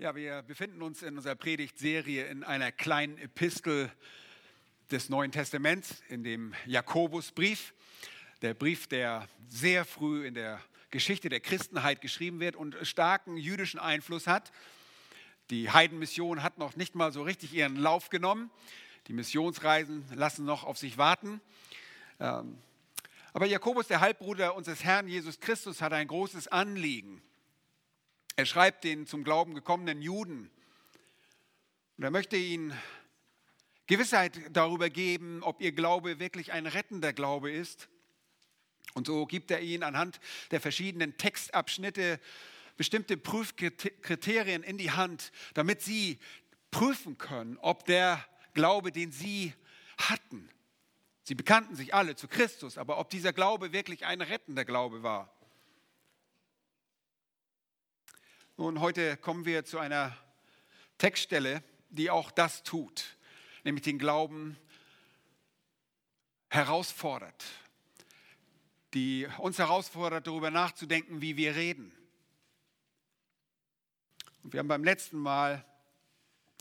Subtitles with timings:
[0.00, 3.90] Ja, wir befinden uns in unserer Predigtserie in einer kleinen Epistel
[4.92, 7.74] des Neuen Testaments, in dem Jakobusbrief,
[8.40, 10.60] der Brief, der sehr früh in der
[10.92, 14.52] Geschichte der Christenheit geschrieben wird und starken jüdischen Einfluss hat.
[15.50, 18.52] Die Heidenmission hat noch nicht mal so richtig ihren Lauf genommen.
[19.08, 21.40] Die Missionsreisen lassen noch auf sich warten.
[22.20, 22.56] Ähm,
[23.32, 27.20] aber Jakobus, der Halbbruder unseres Herrn Jesus Christus, hat ein großes Anliegen
[28.38, 30.48] er schreibt den zum Glauben gekommenen Juden.
[31.96, 32.72] Und er möchte ihnen
[33.88, 37.88] Gewissheit darüber geben, ob ihr Glaube wirklich ein rettender Glaube ist.
[38.94, 40.20] Und so gibt er ihnen anhand
[40.52, 42.20] der verschiedenen Textabschnitte
[42.76, 46.20] bestimmte Prüfkriterien in die Hand, damit sie
[46.70, 48.24] prüfen können, ob der
[48.54, 49.52] Glaube, den sie
[49.96, 50.48] hatten,
[51.24, 55.37] sie bekannten sich alle zu Christus, aber ob dieser Glaube wirklich ein rettender Glaube war.
[58.60, 60.16] Nun, heute kommen wir zu einer
[60.98, 63.16] Textstelle, die auch das tut,
[63.62, 64.58] nämlich den Glauben
[66.48, 67.44] herausfordert,
[68.94, 71.96] die uns herausfordert, darüber nachzudenken, wie wir reden.
[74.42, 75.64] Und wir haben beim letzten Mal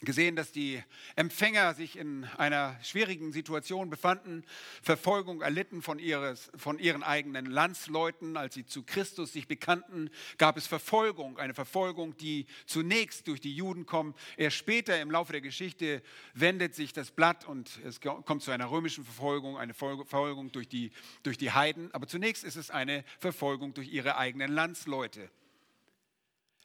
[0.01, 0.83] gesehen, dass die
[1.15, 4.43] Empfänger sich in einer schwierigen Situation befanden,
[4.83, 8.37] Verfolgung erlitten von, ihres, von ihren eigenen Landsleuten.
[8.37, 13.55] Als sie zu Christus sich bekannten, gab es Verfolgung, eine Verfolgung, die zunächst durch die
[13.55, 14.15] Juden kommt.
[14.37, 16.03] Erst später im Laufe der Geschichte
[16.35, 20.91] wendet sich das Blatt und es kommt zu einer römischen Verfolgung, eine Verfolgung durch die,
[21.23, 21.91] durch die Heiden.
[21.93, 25.31] Aber zunächst ist es eine Verfolgung durch ihre eigenen Landsleute.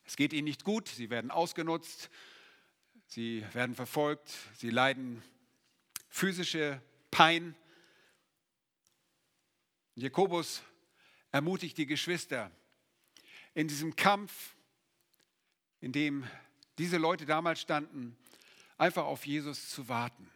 [0.05, 2.11] Es geht ihnen nicht gut, sie werden ausgenutzt,
[3.15, 5.23] Sie werden verfolgt, sie leiden
[6.09, 7.55] physische Pein.
[9.97, 10.63] Jakobus
[11.31, 12.51] ermutigt die Geschwister
[13.53, 14.55] in diesem Kampf,
[15.83, 16.27] in dem
[16.79, 18.17] diese Leute damals standen,
[18.79, 20.31] einfach auf Jesus zu warten,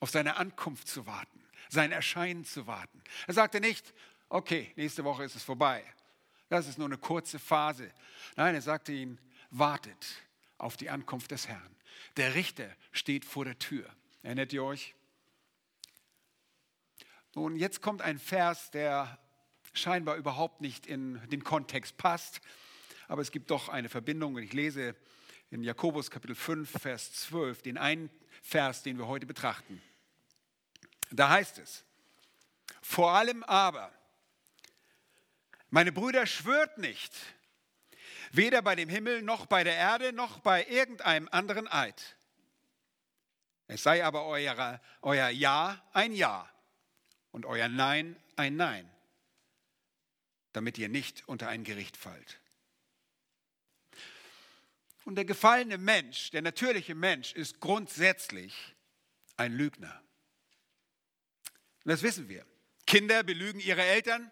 [0.00, 3.00] auf seine Ankunft zu warten, sein Erscheinen zu warten.
[3.28, 3.94] Er sagte nicht,
[4.30, 5.84] okay, nächste Woche ist es vorbei.
[6.48, 7.88] Das ist nur eine kurze Phase.
[8.34, 9.20] Nein, er sagte ihnen,
[9.50, 10.24] wartet
[10.58, 11.77] auf die Ankunft des Herrn.
[12.16, 13.88] Der Richter steht vor der Tür.
[14.22, 14.94] Erinnert ihr euch?
[17.34, 19.18] Nun, jetzt kommt ein Vers, der
[19.72, 22.40] scheinbar überhaupt nicht in den Kontext passt,
[23.06, 24.34] aber es gibt doch eine Verbindung.
[24.34, 24.96] Und ich lese
[25.50, 28.10] in Jakobus Kapitel 5, Vers 12, den einen
[28.42, 29.80] Vers, den wir heute betrachten.
[31.10, 31.84] Da heißt es,
[32.82, 33.92] vor allem aber,
[35.70, 37.14] meine Brüder, schwört nicht,
[38.32, 42.16] weder bei dem Himmel noch bei der Erde noch bei irgendeinem anderen Eid.
[43.66, 46.50] Es sei aber euer, euer Ja ein Ja
[47.32, 48.90] und euer Nein ein Nein,
[50.52, 52.40] damit ihr nicht unter ein Gericht fallt.
[55.04, 58.74] Und der gefallene Mensch, der natürliche Mensch, ist grundsätzlich
[59.36, 60.02] ein Lügner.
[61.84, 62.44] Und das wissen wir.
[62.86, 64.30] Kinder belügen ihre Eltern,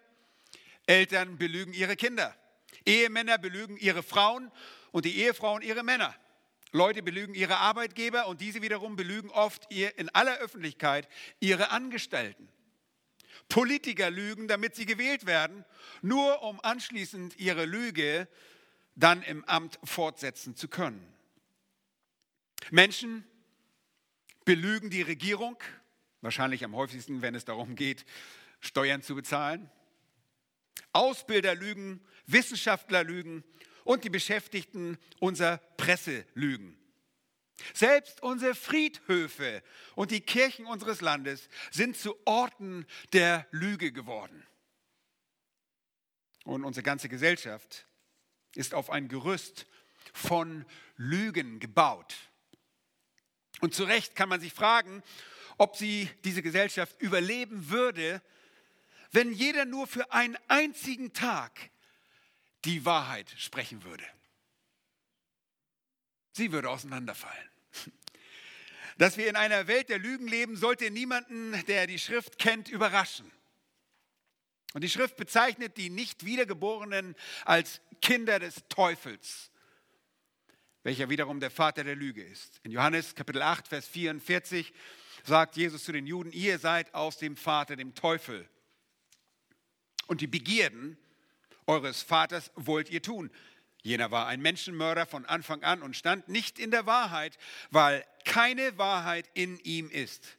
[0.86, 2.36] Eltern belügen ihre Kinder.
[2.84, 4.50] Ehemänner belügen ihre Frauen
[4.92, 6.14] und die Ehefrauen ihre Männer.
[6.72, 11.08] Leute belügen ihre Arbeitgeber und diese wiederum belügen oft in aller Öffentlichkeit
[11.40, 12.48] ihre Angestellten.
[13.48, 15.64] Politiker lügen, damit sie gewählt werden,
[16.02, 18.28] nur um anschließend ihre Lüge
[18.94, 21.06] dann im Amt fortsetzen zu können.
[22.70, 23.24] Menschen
[24.44, 25.56] belügen die Regierung,
[26.20, 28.04] wahrscheinlich am häufigsten, wenn es darum geht,
[28.60, 29.70] Steuern zu bezahlen.
[30.96, 33.44] Ausbilder lügen, Wissenschaftler lügen
[33.84, 36.76] und die Beschäftigten unserer Presse lügen.
[37.72, 39.62] Selbst unsere Friedhöfe
[39.94, 44.46] und die Kirchen unseres Landes sind zu Orten der Lüge geworden.
[46.44, 47.86] Und unsere ganze Gesellschaft
[48.54, 49.66] ist auf ein Gerüst
[50.12, 50.64] von
[50.96, 52.14] Lügen gebaut.
[53.60, 55.02] Und zu Recht kann man sich fragen,
[55.58, 58.22] ob sie diese Gesellschaft überleben würde,
[59.12, 61.70] wenn jeder nur für einen einzigen Tag
[62.64, 64.04] die Wahrheit sprechen würde.
[66.32, 67.50] Sie würde auseinanderfallen.
[68.98, 73.30] Dass wir in einer Welt der Lügen leben, sollte niemanden, der die Schrift kennt, überraschen.
[74.72, 77.14] Und die Schrift bezeichnet die nicht wiedergeborenen
[77.44, 79.50] als Kinder des Teufels,
[80.82, 82.60] welcher wiederum der Vater der Lüge ist.
[82.62, 84.72] In Johannes Kapitel 8, Vers 44
[85.24, 88.48] sagt Jesus zu den Juden, ihr seid aus dem Vater, dem Teufel.
[90.06, 90.96] Und die Begierden
[91.66, 93.30] eures Vaters wollt ihr tun.
[93.82, 97.38] Jener war ein Menschenmörder von Anfang an und stand nicht in der Wahrheit,
[97.70, 100.36] weil keine Wahrheit in ihm ist.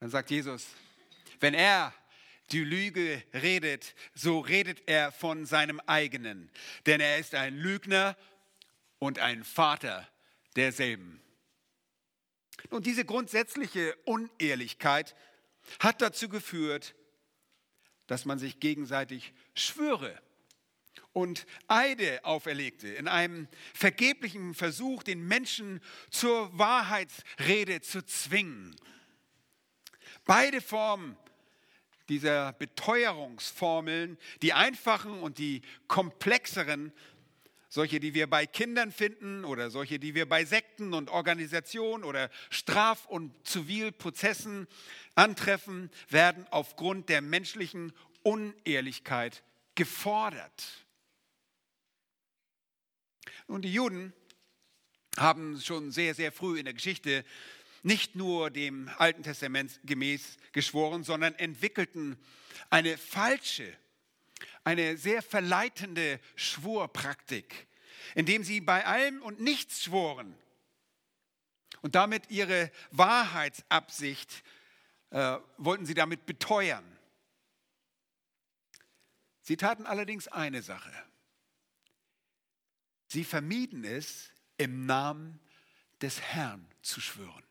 [0.00, 0.66] Dann sagt Jesus,
[1.40, 1.94] wenn er
[2.52, 6.50] die Lüge redet, so redet er von seinem eigenen.
[6.84, 8.16] Denn er ist ein Lügner
[8.98, 10.06] und ein Vater
[10.54, 11.20] derselben.
[12.70, 15.14] Und diese grundsätzliche Unehrlichkeit
[15.80, 16.94] hat dazu geführt,
[18.06, 20.20] dass man sich gegenseitig Schwöre
[21.12, 25.80] und Eide auferlegte, in einem vergeblichen Versuch, den Menschen
[26.10, 28.76] zur Wahrheitsrede zu zwingen.
[30.24, 31.16] Beide Formen
[32.08, 36.92] dieser Beteuerungsformeln, die einfachen und die komplexeren,
[37.68, 42.30] solche, die wir bei Kindern finden oder solche, die wir bei Sekten und Organisationen oder
[42.50, 44.66] Straf- und Zivilprozessen
[45.14, 47.92] antreffen, werden aufgrund der menschlichen
[48.22, 49.42] Unehrlichkeit
[49.74, 50.86] gefordert.
[53.48, 54.12] Nun, die Juden
[55.16, 57.24] haben schon sehr, sehr früh in der Geschichte
[57.82, 62.16] nicht nur dem Alten Testament gemäß geschworen, sondern entwickelten
[62.68, 63.72] eine falsche,
[64.66, 67.68] eine sehr verleitende Schwurpraktik,
[68.16, 70.36] indem sie bei allem und nichts schworen
[71.82, 74.42] und damit ihre Wahrheitsabsicht
[75.10, 76.84] äh, wollten sie damit beteuern.
[79.40, 80.92] Sie taten allerdings eine Sache.
[83.06, 85.38] Sie vermieden es, im Namen
[86.00, 87.44] des Herrn zu schwören.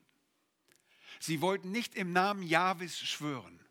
[1.22, 3.65] Sie wollten nicht im Namen Jahwes schwören.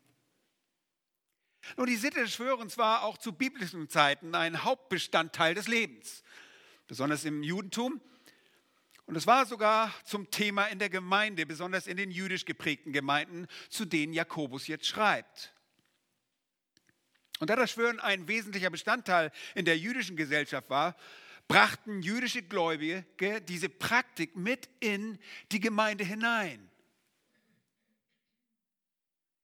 [1.77, 6.23] Nun, die Sitte des Schwörens war auch zu biblischen Zeiten ein Hauptbestandteil des Lebens,
[6.87, 8.01] besonders im Judentum.
[9.07, 13.47] Und es war sogar zum Thema in der Gemeinde, besonders in den jüdisch geprägten Gemeinden,
[13.69, 15.53] zu denen Jakobus jetzt schreibt.
[17.39, 20.95] Und da das Schwören ein wesentlicher Bestandteil in der jüdischen Gesellschaft war,
[21.47, 23.05] brachten jüdische Gläubige
[23.41, 25.19] diese Praktik mit in
[25.51, 26.69] die Gemeinde hinein.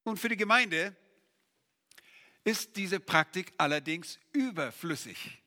[0.03, 0.95] Und für die Gemeinde
[2.43, 5.41] ist diese Praktik allerdings überflüssig.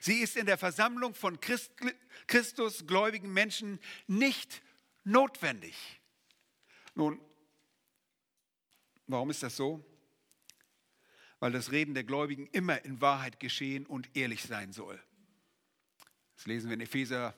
[0.00, 1.72] Sie ist in der Versammlung von Christ,
[2.26, 4.62] Christus gläubigen Menschen nicht
[5.04, 6.00] notwendig.
[6.94, 7.20] Nun,
[9.06, 9.84] warum ist das so?
[11.38, 15.02] Weil das Reden der Gläubigen immer in Wahrheit geschehen und ehrlich sein soll.
[16.36, 17.34] Das lesen wir in Epheser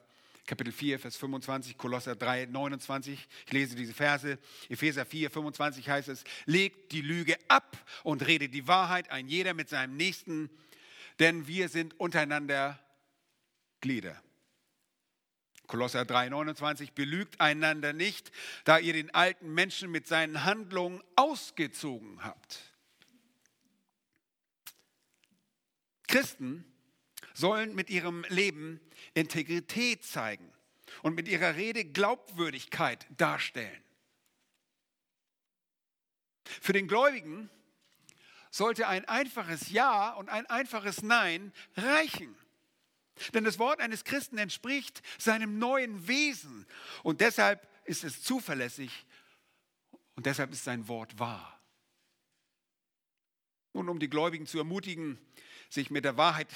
[0.47, 3.29] Kapitel 4, Vers 25, Kolosser 3, 29.
[3.47, 4.39] Ich lese diese Verse.
[4.69, 9.55] Epheser 4, 25 heißt es, legt die Lüge ab und redet die Wahrheit, ein jeder
[9.55, 10.49] mit seinem Nächsten,
[11.19, 12.79] denn wir sind untereinander
[13.81, 14.23] Glieder.
[15.67, 18.31] Kolosser 3, 29, belügt einander nicht,
[18.65, 22.73] da ihr den alten Menschen mit seinen Handlungen ausgezogen habt.
[26.07, 26.65] Christen
[27.37, 28.81] sollen mit ihrem Leben
[29.15, 30.51] Integrität zeigen
[31.03, 33.83] und mit ihrer Rede Glaubwürdigkeit darstellen.
[36.45, 37.51] Für den Gläubigen
[38.51, 42.35] sollte ein einfaches Ja und ein einfaches Nein reichen.
[43.35, 46.67] Denn das Wort eines Christen entspricht seinem neuen Wesen
[47.03, 49.07] und deshalb ist es zuverlässig
[50.15, 51.61] und deshalb ist sein Wort wahr.
[53.75, 55.19] Nun, um die Gläubigen zu ermutigen,
[55.69, 56.49] sich mit der Wahrheit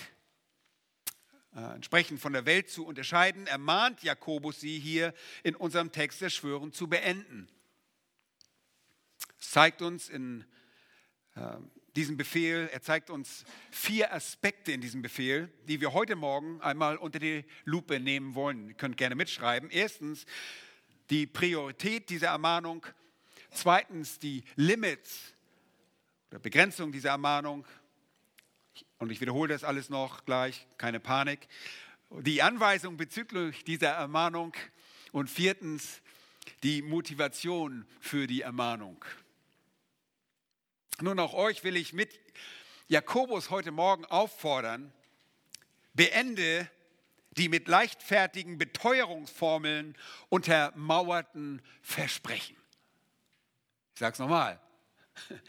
[1.54, 5.12] entsprechend von der Welt zu unterscheiden, ermahnt Jakobus sie hier
[5.42, 7.48] in unserem Text der Schwören zu beenden.
[9.40, 10.44] Es zeigt uns in
[11.34, 11.56] äh,
[11.96, 16.96] diesem Befehl, er zeigt uns vier Aspekte in diesem Befehl, die wir heute Morgen einmal
[16.96, 18.68] unter die Lupe nehmen wollen.
[18.68, 19.70] Ihr könnt gerne mitschreiben.
[19.70, 20.26] Erstens
[21.10, 22.86] die Priorität dieser Ermahnung.
[23.50, 25.34] Zweitens die Limits
[26.30, 27.66] oder Begrenzung dieser Ermahnung.
[29.00, 31.48] Und ich wiederhole das alles noch gleich, keine Panik.
[32.10, 34.52] Die Anweisung bezüglich dieser Ermahnung
[35.10, 36.02] und viertens
[36.62, 39.02] die Motivation für die Ermahnung.
[41.00, 42.20] Nun auch euch will ich mit
[42.88, 44.92] Jakobus heute Morgen auffordern,
[45.94, 46.70] beende
[47.30, 49.96] die mit leichtfertigen Beteuerungsformeln
[50.28, 52.56] untermauerten Versprechen.
[53.94, 54.60] Ich sage es nochmal.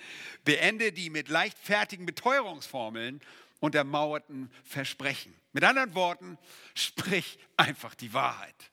[0.44, 3.22] Beende die mit leichtfertigen Beteuerungsformeln
[3.62, 5.34] untermauerten Versprechen.
[5.54, 6.38] Mit anderen Worten,
[6.76, 8.72] sprich einfach die Wahrheit.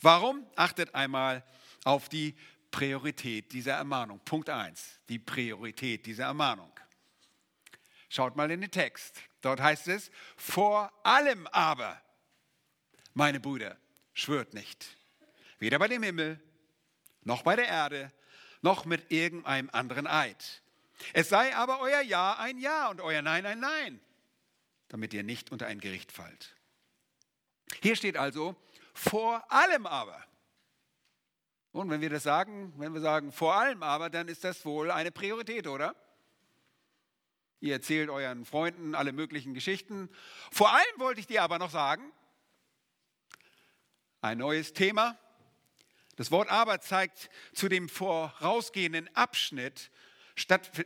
[0.00, 0.44] Warum?
[0.56, 1.44] Achtet einmal
[1.84, 2.34] auf die
[2.72, 4.20] Priorität dieser Ermahnung.
[4.24, 6.72] Punkt 1, die Priorität dieser Ermahnung.
[8.08, 9.20] Schaut mal in den Text.
[9.42, 12.00] Dort heißt es, vor allem aber,
[13.14, 13.76] meine Brüder,
[14.14, 14.96] schwört nicht,
[15.58, 16.40] weder bei dem Himmel
[17.22, 18.12] noch bei der Erde
[18.62, 20.62] noch mit irgendeinem anderen Eid.
[21.12, 24.00] Es sei aber euer Ja ein Ja und euer Nein ein Nein,
[24.88, 26.56] damit ihr nicht unter ein Gericht fallt.
[27.82, 28.56] Hier steht also,
[28.94, 30.22] vor allem aber.
[31.72, 34.90] Und wenn wir das sagen, wenn wir sagen vor allem aber, dann ist das wohl
[34.90, 35.94] eine Priorität, oder?
[37.60, 40.08] Ihr erzählt euren Freunden alle möglichen Geschichten.
[40.50, 42.12] Vor allem wollte ich dir aber noch sagen,
[44.20, 45.18] ein neues Thema.
[46.16, 49.90] Das Wort aber zeigt zu dem vorausgehenden Abschnitt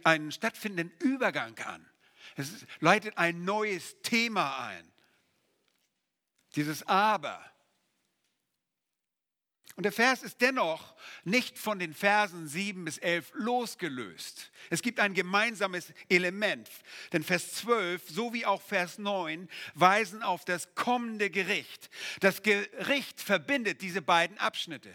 [0.05, 1.87] einen stattfindenden Übergang an.
[2.37, 4.91] Es leitet ein neues Thema ein.
[6.57, 7.45] Dieses aber.
[9.77, 14.51] Und der Vers ist dennoch nicht von den Versen 7 bis 11 losgelöst.
[14.69, 16.69] Es gibt ein gemeinsames Element,
[17.13, 21.89] denn Vers 12 sowie auch Vers 9 weisen auf das kommende Gericht.
[22.21, 24.95] Das Gericht verbindet diese beiden Abschnitte.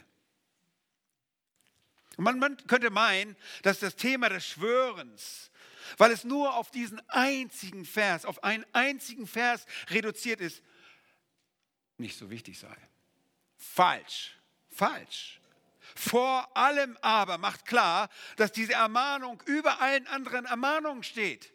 [2.17, 5.51] Man, könnte meinen, dass das Thema des Schwörens,
[5.97, 10.63] weil es nur auf diesen einzigen Vers, auf einen einzigen Vers reduziert ist,
[11.97, 12.75] nicht so wichtig sei.
[13.57, 14.35] Falsch
[14.75, 15.39] falsch.
[15.95, 21.53] Vor allem aber macht klar, dass diese Ermahnung über allen anderen Ermahnungen steht.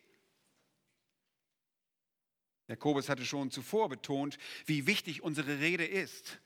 [2.69, 6.41] Jakobus hatte schon zuvor betont, wie wichtig unsere Rede ist.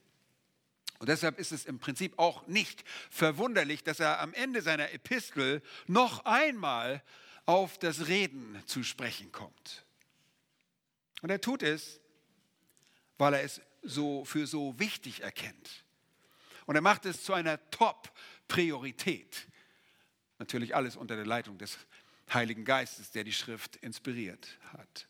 [1.05, 5.61] Und deshalb ist es im Prinzip auch nicht verwunderlich, dass er am Ende seiner Epistel
[5.87, 7.03] noch einmal
[7.45, 9.85] auf das Reden zu sprechen kommt.
[11.21, 12.01] Und er tut es,
[13.19, 15.85] weil er es so für so wichtig erkennt.
[16.65, 19.47] Und er macht es zu einer Top-Priorität.
[20.39, 21.77] Natürlich alles unter der Leitung des
[22.33, 25.07] Heiligen Geistes, der die Schrift inspiriert hat.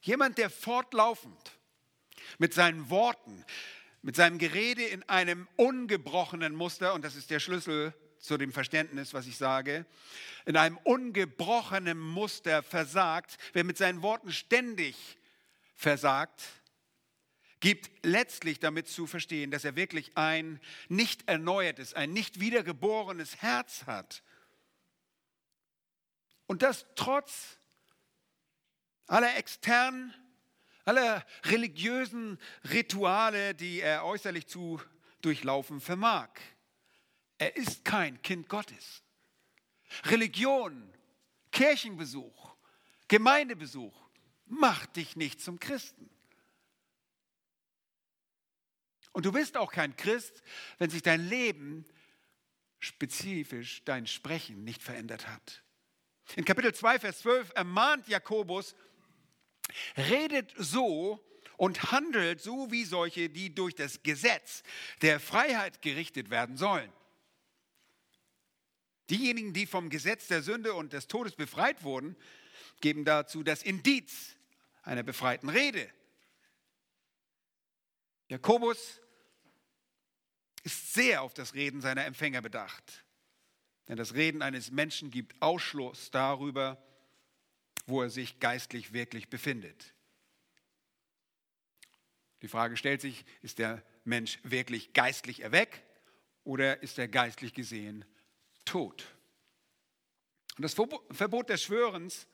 [0.00, 1.58] Jemand, der fortlaufend
[2.38, 3.44] mit seinen Worten,
[4.02, 9.14] mit seinem Gerede in einem ungebrochenen Muster, und das ist der Schlüssel zu dem Verständnis,
[9.14, 9.86] was ich sage,
[10.44, 15.18] in einem ungebrochenen Muster versagt, wer mit seinen Worten ständig
[15.74, 16.42] versagt,
[17.60, 23.84] gibt letztlich damit zu verstehen, dass er wirklich ein nicht erneuertes, ein nicht wiedergeborenes Herz
[23.86, 24.22] hat.
[26.46, 27.58] Und das trotz
[29.06, 30.14] aller externen,
[30.90, 34.80] aller religiösen Rituale, die er äußerlich zu
[35.22, 36.30] durchlaufen vermag.
[37.38, 39.04] Er ist kein Kind Gottes.
[40.06, 40.92] Religion,
[41.52, 42.56] Kirchenbesuch,
[43.06, 44.10] Gemeindebesuch
[44.46, 46.10] macht dich nicht zum Christen.
[49.12, 50.42] Und du bist auch kein Christ,
[50.78, 51.84] wenn sich dein Leben,
[52.80, 55.62] spezifisch dein Sprechen, nicht verändert hat.
[56.34, 58.74] In Kapitel 2, Vers 12 ermahnt Jakobus,
[59.96, 61.24] redet so
[61.56, 64.62] und handelt so wie solche, die durch das Gesetz
[65.02, 66.90] der Freiheit gerichtet werden sollen.
[69.10, 72.16] Diejenigen, die vom Gesetz der Sünde und des Todes befreit wurden,
[72.80, 74.36] geben dazu das Indiz
[74.82, 75.90] einer befreiten Rede.
[78.28, 79.00] Jakobus
[80.62, 83.04] ist sehr auf das Reden seiner Empfänger bedacht.
[83.88, 86.80] Denn das Reden eines Menschen gibt Ausschluss darüber,
[87.86, 89.94] wo er sich geistlich wirklich befindet.
[92.42, 95.82] Die Frage stellt sich, ist der Mensch wirklich geistlich erweckt
[96.44, 98.04] oder ist er geistlich gesehen
[98.64, 99.04] tot?
[100.56, 102.26] Und das Verbot des Schwörens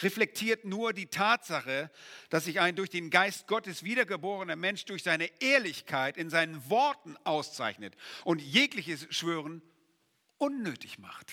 [0.00, 1.90] reflektiert nur die Tatsache,
[2.28, 7.16] dass sich ein durch den Geist Gottes wiedergeborener Mensch durch seine Ehrlichkeit in seinen Worten
[7.24, 9.62] auszeichnet und jegliches Schwören
[10.38, 11.32] unnötig macht.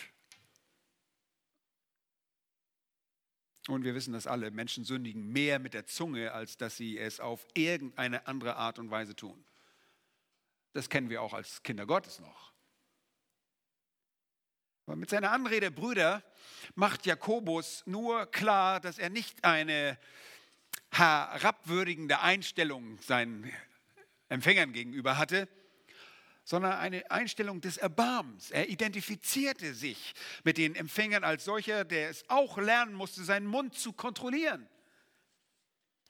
[3.68, 7.20] Und wir wissen das alle, Menschen sündigen mehr mit der Zunge, als dass sie es
[7.20, 9.46] auf irgendeine andere Art und Weise tun.
[10.74, 12.52] Das kennen wir auch als Kinder Gottes noch.
[14.86, 16.24] Aber mit seiner Anrede Brüder
[16.76, 19.98] macht Jakobus nur klar, dass er nicht eine
[20.92, 23.52] herabwürdigende Einstellung seinen
[24.28, 25.48] Empfängern gegenüber hatte,
[26.52, 28.52] sondern eine Einstellung des Erbarmens.
[28.52, 33.74] Er identifizierte sich mit den Empfängern als solcher, der es auch lernen musste, seinen Mund
[33.74, 34.68] zu kontrollieren,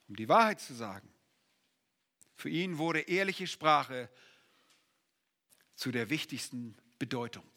[0.08, 1.08] um die Wahrheit zu sagen.
[2.34, 4.10] Für ihn wurde ehrliche Sprache
[5.76, 7.48] zu der wichtigsten Bedeutung.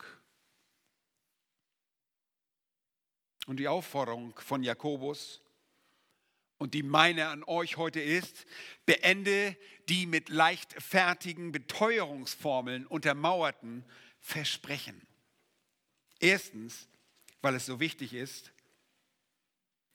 [3.47, 5.41] Und die Aufforderung von Jakobus
[6.57, 8.45] und die meine an euch heute ist,
[8.85, 9.57] beende
[9.89, 13.83] die mit leichtfertigen Beteuerungsformeln untermauerten
[14.19, 15.05] Versprechen.
[16.19, 16.87] Erstens,
[17.41, 18.51] weil es so wichtig ist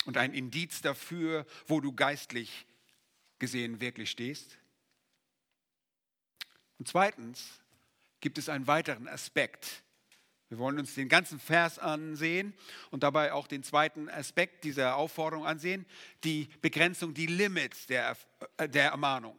[0.04, 2.66] und ein Indiz dafür, wo du geistlich
[3.38, 4.58] gesehen wirklich stehst.
[6.78, 7.60] Und zweitens
[8.20, 9.82] gibt es einen weiteren Aspekt,
[10.50, 12.54] wir wollen uns den ganzen Vers ansehen
[12.90, 15.86] und dabei auch den zweiten Aspekt dieser Aufforderung ansehen,
[16.24, 18.16] die Begrenzung, die Limits der,
[18.56, 19.38] äh, der Ermahnung.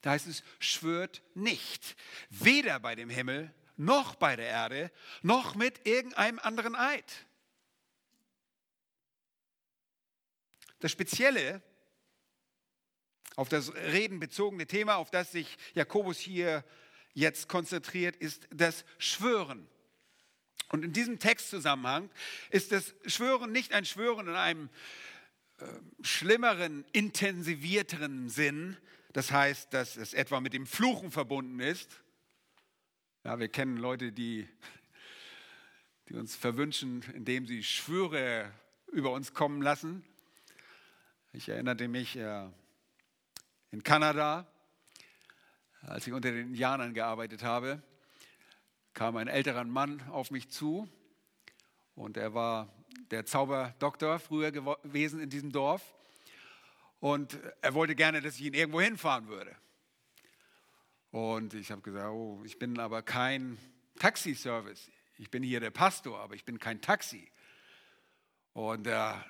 [0.00, 1.96] Da heißt es, schwört nicht,
[2.28, 4.90] weder bei dem Himmel, noch bei der Erde,
[5.22, 7.26] noch mit irgendeinem anderen Eid.
[10.80, 11.62] Das Spezielle
[13.36, 16.64] auf das Reden bezogene Thema, auf das sich Jakobus hier
[17.14, 19.68] jetzt konzentriert, ist das Schwören.
[20.68, 22.10] Und in diesem Textzusammenhang
[22.50, 24.68] ist das Schwören nicht ein Schwören in einem
[25.58, 25.64] äh,
[26.02, 28.76] schlimmeren, intensivierteren Sinn.
[29.12, 32.02] Das heißt, dass es etwa mit dem Fluchen verbunden ist.
[33.24, 34.46] Ja, wir kennen Leute, die,
[36.08, 38.52] die uns verwünschen, indem sie Schwüre
[38.92, 40.04] über uns kommen lassen.
[41.32, 42.48] Ich erinnerte mich, äh,
[43.70, 44.46] in Kanada,
[45.82, 47.82] als ich unter den Indianern gearbeitet habe,
[48.98, 50.88] kam ein älterer Mann auf mich zu
[51.94, 52.68] und er war
[53.12, 55.94] der Zauberdoktor früher gewesen in diesem Dorf
[56.98, 59.54] und er wollte gerne, dass ich ihn irgendwo hinfahren würde.
[61.12, 63.56] Und ich habe gesagt, oh, ich bin aber kein
[64.00, 64.90] Taxiservice.
[65.16, 67.30] Ich bin hier der Pastor, aber ich bin kein Taxi.
[68.52, 69.24] Und er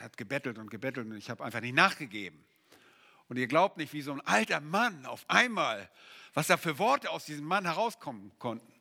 [0.00, 2.44] hat gebettelt und gebettelt und ich habe einfach nicht nachgegeben.
[3.26, 5.90] Und ihr glaubt nicht, wie so ein alter Mann auf einmal,
[6.34, 8.77] was da für Worte aus diesem Mann herauskommen konnten.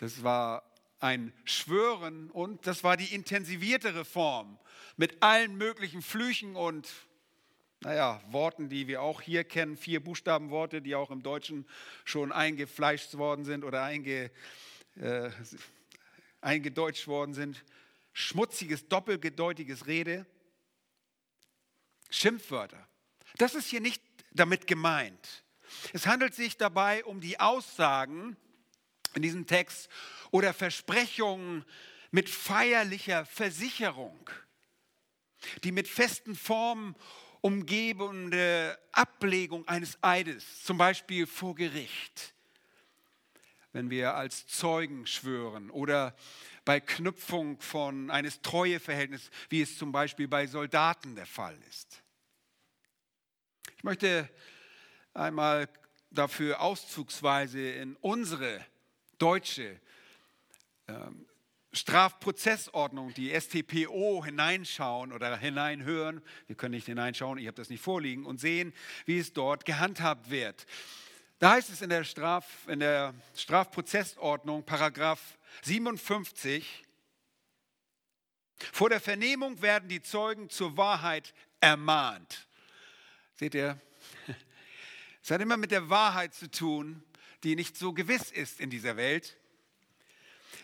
[0.00, 0.62] Das war
[0.98, 4.58] ein Schwören und das war die intensiviertere Form
[4.96, 6.88] mit allen möglichen Flüchen und
[7.80, 11.66] naja, Worten, die wir auch hier kennen, vier Buchstabenworte, die auch im Deutschen
[12.06, 14.30] schon eingefleischt worden sind oder einge,
[14.96, 15.30] äh,
[16.40, 17.62] eingedeutscht worden sind.
[18.14, 20.24] Schmutziges, doppelgedeutiges Rede,
[22.08, 22.88] Schimpfwörter.
[23.36, 24.02] Das ist hier nicht
[24.32, 25.44] damit gemeint.
[25.92, 28.38] Es handelt sich dabei um die Aussagen
[29.14, 29.88] in diesem Text
[30.30, 31.64] oder Versprechungen
[32.10, 34.30] mit feierlicher Versicherung,
[35.64, 36.94] die mit festen Formen
[37.40, 42.34] umgebende Ablegung eines Eides, zum Beispiel vor Gericht,
[43.72, 46.14] wenn wir als Zeugen schwören oder
[46.64, 52.02] bei Knüpfung von eines Treueverhältnisses, wie es zum Beispiel bei Soldaten der Fall ist.
[53.76, 54.28] Ich möchte
[55.14, 55.68] einmal
[56.10, 58.64] dafür auszugsweise in unsere
[59.20, 59.80] deutsche
[60.88, 61.26] ähm,
[61.72, 66.20] Strafprozessordnung, die StPO, hineinschauen oder hineinhören.
[66.48, 68.72] Wir können nicht hineinschauen, ich habe das nicht vorliegen und sehen,
[69.06, 70.66] wie es dort gehandhabt wird.
[71.38, 76.84] Da heißt es in der, Straf, in der Strafprozessordnung, Paragraph 57,
[78.72, 82.46] vor der Vernehmung werden die Zeugen zur Wahrheit ermahnt.
[83.34, 83.80] Seht ihr?
[85.22, 87.04] Es hat immer mit der Wahrheit zu tun,
[87.44, 89.36] die nicht so gewiss ist in dieser Welt.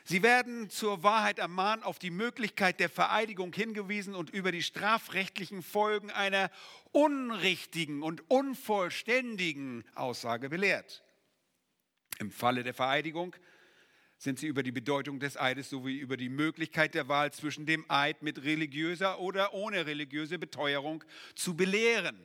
[0.05, 5.63] Sie werden zur Wahrheit ermahnt, auf die Möglichkeit der Vereidigung hingewiesen und über die strafrechtlichen
[5.63, 6.51] Folgen einer
[6.93, 11.03] unrichtigen und unvollständigen Aussage belehrt.
[12.19, 13.35] Im Falle der Vereidigung
[14.19, 17.85] sind sie über die Bedeutung des Eides sowie über die Möglichkeit der Wahl zwischen dem
[17.89, 22.17] Eid mit religiöser oder ohne religiöse Beteuerung zu belehren.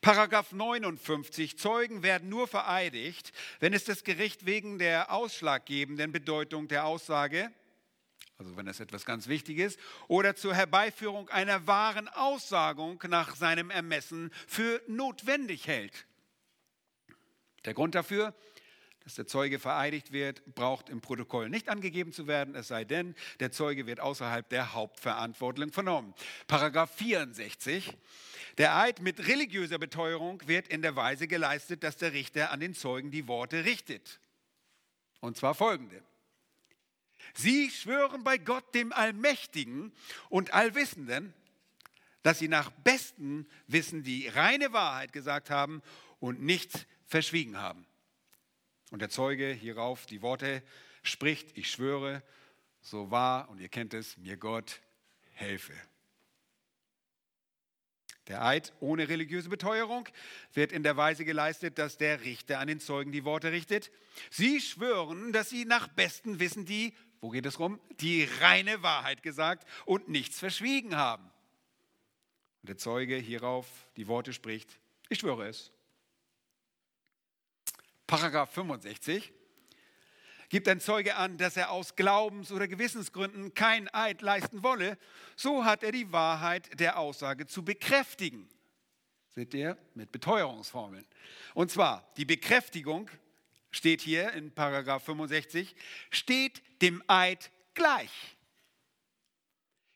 [0.00, 1.58] Paragraph 59.
[1.58, 7.52] Zeugen werden nur vereidigt, wenn es das Gericht wegen der ausschlaggebenden Bedeutung der Aussage,
[8.38, 9.76] also wenn es etwas ganz Wichtiges,
[10.08, 16.06] oder zur Herbeiführung einer wahren Aussagung nach seinem Ermessen für notwendig hält.
[17.66, 18.34] Der Grund dafür,
[19.04, 23.14] dass der Zeuge vereidigt wird, braucht im Protokoll nicht angegeben zu werden, es sei denn,
[23.40, 26.14] der Zeuge wird außerhalb der Hauptverantwortung vernommen.
[26.46, 27.96] Paragraph 64.
[28.58, 32.74] Der Eid mit religiöser Beteuerung wird in der Weise geleistet, dass der Richter an den
[32.74, 34.20] Zeugen die Worte richtet.
[35.20, 36.02] Und zwar folgende.
[37.34, 39.92] Sie schwören bei Gott, dem Allmächtigen
[40.28, 41.32] und Allwissenden,
[42.22, 45.82] dass sie nach bestem Wissen die reine Wahrheit gesagt haben
[46.18, 47.86] und nichts verschwiegen haben.
[48.90, 50.62] Und der Zeuge hierauf die Worte
[51.02, 52.22] spricht, ich schwöre,
[52.80, 54.80] so wahr, und ihr kennt es, mir Gott
[55.32, 55.74] helfe.
[58.26, 60.08] Der Eid ohne religiöse Beteuerung
[60.52, 63.90] wird in der Weise geleistet, dass der Richter an den Zeugen die Worte richtet.
[64.30, 69.22] Sie schwören, dass sie nach bestem Wissen die, wo geht es rum, die reine Wahrheit
[69.22, 71.24] gesagt und nichts verschwiegen haben.
[72.62, 75.72] Und der Zeuge hierauf die Worte spricht, ich schwöre es.
[78.10, 79.32] Paragraph 65
[80.48, 84.98] gibt ein Zeuge an, dass er aus Glaubens- oder Gewissensgründen kein Eid leisten wolle,
[85.36, 88.48] so hat er die Wahrheit der Aussage zu bekräftigen.
[89.28, 89.78] Seht ihr?
[89.94, 91.06] Mit Beteuerungsformeln.
[91.54, 93.08] Und zwar, die Bekräftigung
[93.70, 95.76] steht hier in Paragraph 65,
[96.10, 98.36] steht dem Eid gleich.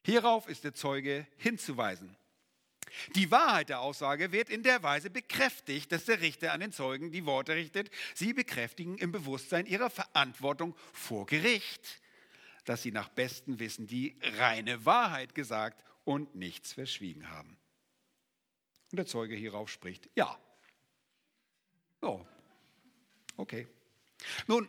[0.05, 2.17] Hierauf ist der Zeuge hinzuweisen.
[3.15, 7.11] Die Wahrheit der Aussage wird in der Weise bekräftigt, dass der Richter an den Zeugen
[7.11, 7.91] die Worte richtet.
[8.15, 12.01] Sie bekräftigen im Bewusstsein ihrer Verantwortung vor Gericht,
[12.65, 17.57] dass sie nach bestem Wissen die reine Wahrheit gesagt und nichts verschwiegen haben.
[18.91, 20.39] Und der Zeuge hierauf spricht, ja.
[22.01, 22.27] So,
[23.37, 23.67] okay.
[24.47, 24.69] Nun,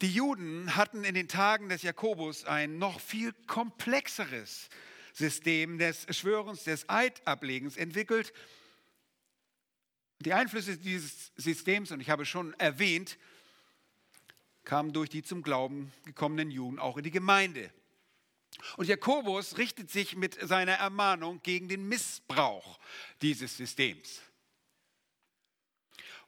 [0.00, 4.68] die Juden hatten in den Tagen des Jakobus ein noch viel komplexeres
[5.12, 8.32] System des Schwörens, des Eidablegens entwickelt.
[10.20, 13.18] Die Einflüsse dieses Systems, und ich habe schon erwähnt,
[14.64, 17.72] kamen durch die zum Glauben gekommenen Juden auch in die Gemeinde.
[18.76, 22.78] Und Jakobus richtet sich mit seiner Ermahnung gegen den Missbrauch
[23.20, 24.20] dieses Systems.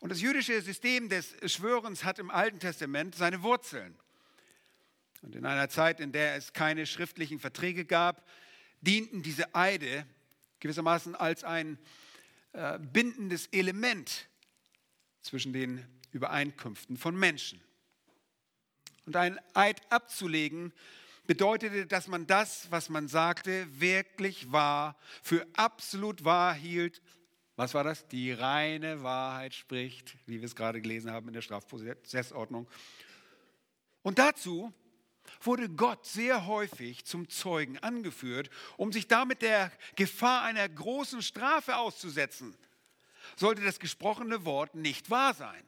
[0.01, 3.97] Und das jüdische System des Schwörens hat im Alten Testament seine Wurzeln.
[5.23, 8.27] Und in einer Zeit, in der es keine schriftlichen Verträge gab,
[8.85, 10.07] dienten diese Eide
[10.61, 11.79] gewissermaßen als ein
[12.53, 14.29] äh, bindendes Element
[15.20, 17.61] zwischen den Übereinkünften von Menschen.
[19.07, 20.73] Und ein Eid abzulegen
[21.27, 27.03] bedeutete, dass man das, was man sagte, wirklich wahr, für absolut wahr hielt.
[27.57, 28.07] Was war das?
[28.09, 32.68] Die reine Wahrheit spricht, wie wir es gerade gelesen haben in der Strafprozessordnung.
[34.03, 34.73] Und dazu
[35.46, 41.76] wurde Gott sehr häufig zum Zeugen angeführt, um sich damit der Gefahr einer großen Strafe
[41.76, 42.57] auszusetzen.
[43.37, 45.64] Sollte das gesprochene Wort nicht wahr sein.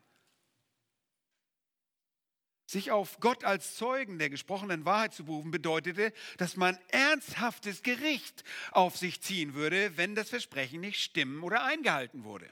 [2.66, 8.42] Sich auf Gott als Zeugen der gesprochenen Wahrheit zu berufen, bedeutete, dass man ernsthaftes Gericht
[8.72, 12.50] auf sich ziehen würde, wenn das Versprechen nicht stimmen oder eingehalten wurde.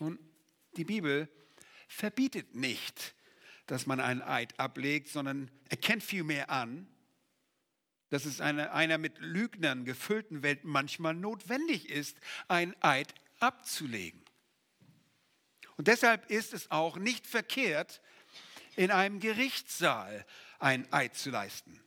[0.00, 0.18] Und
[0.76, 1.28] die Bibel
[1.86, 3.14] verbietet nicht,
[3.66, 6.86] dass man einen Eid ablegt, sondern erkennt vielmehr an,
[8.10, 14.22] dass es eine, einer mit Lügnern gefüllten Welt manchmal notwendig ist, einen Eid abzulegen.
[15.76, 18.02] Und deshalb ist es auch nicht verkehrt,
[18.76, 20.26] in einem Gerichtssaal
[20.58, 21.80] einen Eid zu leisten.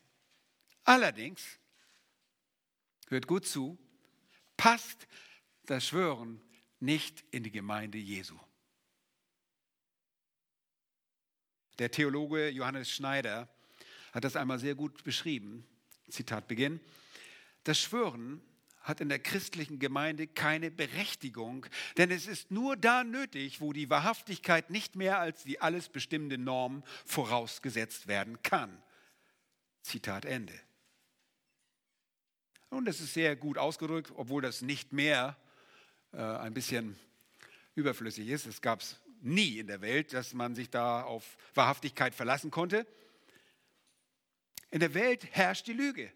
[0.83, 1.43] Allerdings,
[3.07, 3.77] hört gut zu,
[4.57, 5.07] passt
[5.63, 6.41] das Schwören
[6.79, 8.38] nicht in die Gemeinde Jesu.
[11.79, 13.49] Der Theologe Johannes Schneider
[14.13, 15.65] hat das einmal sehr gut beschrieben.
[16.09, 16.79] Zitat Beginn.
[17.63, 18.41] Das Schwören
[18.81, 21.65] hat in der christlichen Gemeinde keine Berechtigung,
[21.97, 26.38] denn es ist nur da nötig, wo die Wahrhaftigkeit nicht mehr als die alles bestimmende
[26.38, 28.81] Norm vorausgesetzt werden kann.
[29.81, 30.53] Zitat Ende.
[32.69, 35.35] Und das ist sehr gut ausgedrückt, obwohl das nicht mehr
[36.13, 36.97] äh, ein bisschen
[37.73, 38.45] überflüssig ist.
[38.45, 42.88] Es gab es nie in der Welt, dass man sich da auf Wahrhaftigkeit verlassen konnte.
[44.69, 46.11] In der Welt herrscht die Lüge.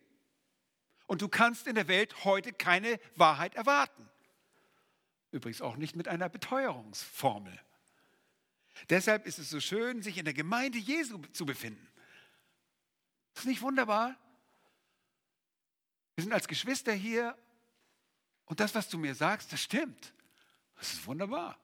[1.08, 4.08] Und du kannst in der Welt heute keine Wahrheit erwarten.
[5.32, 7.60] Übrigens auch nicht mit einer Beteuerungsformel.
[8.90, 11.88] Deshalb ist es so schön, sich in der Gemeinde Jesu zu befinden.
[13.36, 14.16] Ist nicht wunderbar?
[16.16, 17.38] Wir sind als Geschwister hier
[18.46, 20.14] und das, was du mir sagst, das stimmt.
[20.76, 21.58] Das ist wunderbar.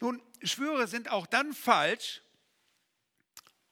[0.00, 2.22] Nun, Schwüre sind auch dann falsch,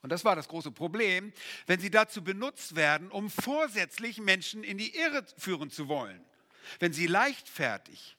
[0.02, 1.32] und das war das große Problem,
[1.66, 6.24] wenn sie dazu benutzt werden, um vorsätzlich Menschen in die Irre führen zu wollen.
[6.78, 8.16] Wenn sie leichtfertig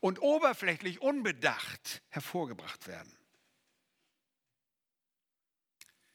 [0.00, 3.12] und oberflächlich unbedacht hervorgebracht werden.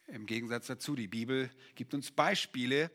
[0.08, 2.92] Im Gegensatz dazu, die Bibel gibt uns Beispiele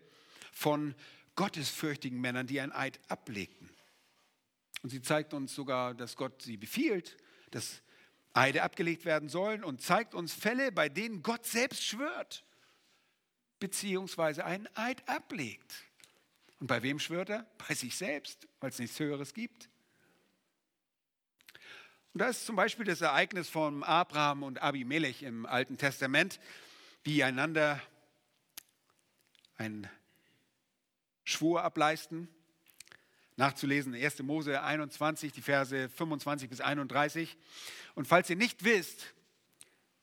[0.52, 0.94] von
[1.34, 3.70] gottesfürchtigen Männern, die ein Eid ablegten.
[4.82, 7.16] Und sie zeigt uns sogar, dass Gott sie befiehlt,
[7.52, 7.82] dass
[8.36, 12.44] Eide abgelegt werden sollen und zeigt uns Fälle, bei denen Gott selbst schwört,
[13.58, 15.84] beziehungsweise einen Eid ablegt.
[16.60, 17.46] Und bei wem schwört er?
[17.66, 19.68] Bei sich selbst, weil es nichts Höheres gibt.
[22.12, 26.40] Und da ist zum Beispiel das Ereignis von Abraham und Abimelech im Alten Testament,
[27.04, 27.80] die einander
[29.56, 29.88] einen
[31.24, 32.28] Schwur ableisten.
[33.36, 34.22] Nachzulesen in 1.
[34.22, 37.36] Mose 21, die Verse 25 bis 31.
[37.94, 39.14] Und falls ihr nicht wisst,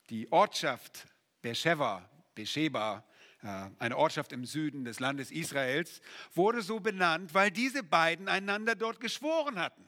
[0.10, 1.08] die Ortschaft
[1.42, 3.04] Beersheba, Beersheba,
[3.42, 6.02] äh, eine Ortschaft im Süden des Landes Israels,
[6.36, 9.88] wurde so benannt, weil diese beiden einander dort geschworen hatten.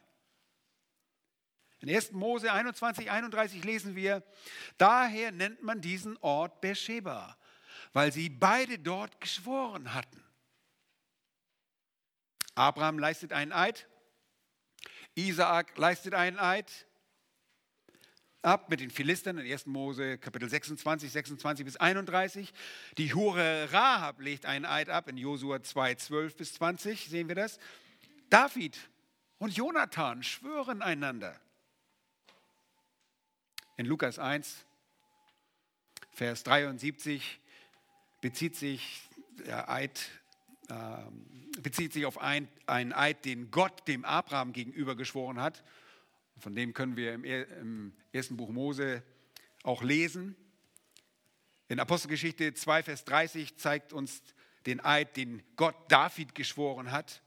[1.82, 2.14] In 1.
[2.14, 4.24] Mose 21, 31 lesen wir,
[4.80, 7.38] daher nennt man diesen Ort Beersheba,
[7.94, 10.25] weil sie beide dort geschworen hatten.
[12.56, 13.88] Abraham leistet einen Eid,
[15.14, 16.88] Isaak leistet einen Eid,
[18.46, 19.66] ab mit den Philistern in 1.
[19.66, 22.54] Mose Kapitel 26, 26 bis 31.
[22.98, 27.36] Die Hure Rahab legt einen Eid ab in Josua 2, 12 bis 20, sehen wir
[27.36, 27.60] das.
[28.30, 28.78] David
[29.40, 31.40] und Jonathan schwören einander.
[33.78, 34.66] In Lukas 1,
[36.12, 37.42] Vers 73
[38.22, 39.02] bezieht sich
[39.46, 40.10] der Eid
[41.62, 45.64] bezieht sich auf ein, einen Eid, den Gott dem Abraham gegenüber geschworen hat.
[46.38, 49.04] Von dem können wir im, im ersten Buch Mose
[49.64, 50.36] auch lesen.
[51.68, 54.22] In Apostelgeschichte 2, Vers 30 zeigt uns
[54.66, 57.22] den Eid, den Gott David geschworen hat.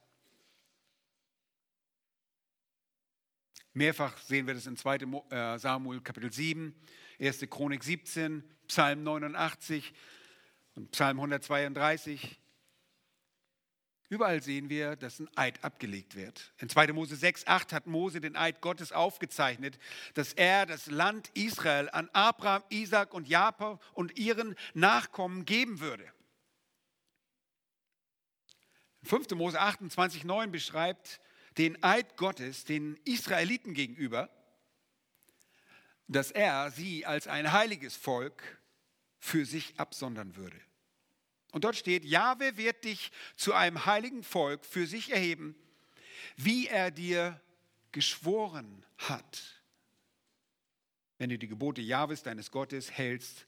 [3.72, 4.96] Mehrfach sehen wir das in 2.
[5.31, 6.74] Äh, Samuel Kapitel 7,
[7.20, 7.46] 1.
[7.48, 9.92] Chronik 17, Psalm 89
[10.74, 12.38] und Psalm 132.
[14.11, 16.55] Überall sehen wir, dass ein Eid abgelegt wird.
[16.59, 16.94] In 2.
[16.94, 19.79] Mose 6, 8 hat Mose den Eid Gottes aufgezeichnet,
[20.14, 26.11] dass er das Land Israel an Abraham, Isaac und Jakob und ihren Nachkommen geben würde.
[29.03, 29.31] 5.
[29.33, 31.21] Mose 28, 9 beschreibt
[31.59, 34.31] den Eid Gottes den Israeliten gegenüber,
[36.07, 38.59] dass er sie als ein heiliges Volk
[39.18, 40.59] für sich absondern würde.
[41.53, 45.55] Und dort steht, Jahwe wird dich zu einem heiligen Volk für sich erheben,
[46.37, 47.41] wie er dir
[47.93, 49.63] geschworen hat,
[51.17, 53.47] wenn du die Gebote Jahwes deines Gottes hältst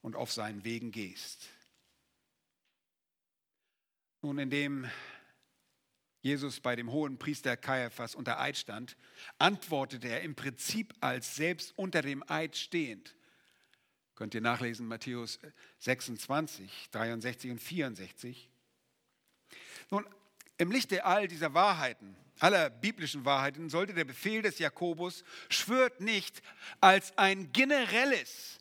[0.00, 1.48] und auf seinen Wegen gehst.
[4.22, 4.90] Nun, indem
[6.22, 8.96] Jesus bei dem hohen Priester Kaiaphas unter Eid stand,
[9.38, 13.14] antwortete er im Prinzip als selbst unter dem Eid stehend.
[14.18, 15.38] Könnt ihr nachlesen, Matthäus
[15.78, 18.50] 26, 63 und 64.
[19.92, 20.04] Nun,
[20.56, 26.42] im Lichte all dieser Wahrheiten, aller biblischen Wahrheiten, sollte der Befehl des Jakobus, schwört nicht
[26.80, 28.58] als ein generelles,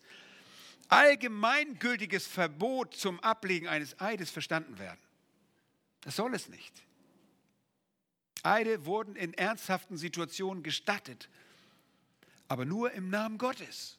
[0.89, 5.01] allgemeingültiges Verbot zum Ablegen eines Eides verstanden werden.
[6.01, 6.83] Das soll es nicht.
[8.43, 11.29] Eide wurden in ernsthaften Situationen gestattet,
[12.47, 13.97] aber nur im Namen Gottes.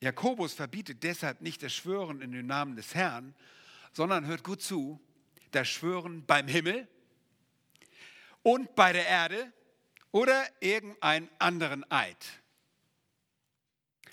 [0.00, 3.34] Jakobus verbietet deshalb nicht das Schwören in den Namen des Herrn,
[3.92, 5.00] sondern hört gut zu,
[5.50, 6.86] das Schwören beim Himmel
[8.42, 9.52] und bei der Erde
[10.12, 12.24] oder irgendeinen anderen Eid.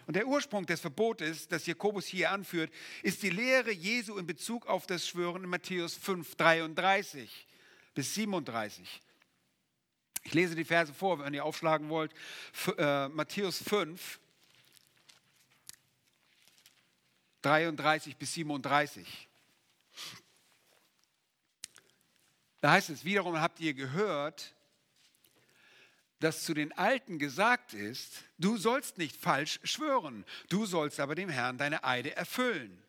[0.08, 2.72] Und der Ursprung des Verbotes, das Jakobus hier anführt,
[3.02, 7.48] ist die Lehre Jesu in Bezug auf das Schwören in Matthäus 5, 33
[7.96, 9.02] bis 37.
[10.24, 12.12] Ich lese die Verse vor, wenn ihr aufschlagen wollt.
[12.78, 14.20] Äh, Matthäus 5,
[17.46, 19.30] 33 bis 37.
[22.60, 24.56] Da heißt es, wiederum habt ihr gehört,
[26.20, 31.30] dass zu den Alten gesagt ist, du sollst nicht falsch schwören, du sollst aber dem
[31.30, 32.82] Herrn deine Eide erfüllen.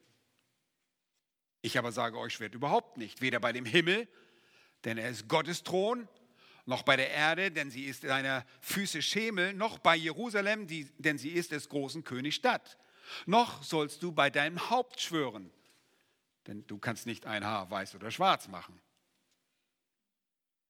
[1.61, 4.09] Ich aber sage euch, schwert überhaupt nicht, weder bei dem Himmel,
[4.85, 6.09] denn er ist Gottes Thron,
[6.65, 11.19] noch bei der Erde, denn sie ist deiner Füße Schemel, noch bei Jerusalem, die, denn
[11.19, 12.79] sie ist des großen Königs Stadt.
[13.27, 15.51] Noch sollst du bei deinem Haupt schwören,
[16.47, 18.81] denn du kannst nicht ein Haar weiß oder schwarz machen.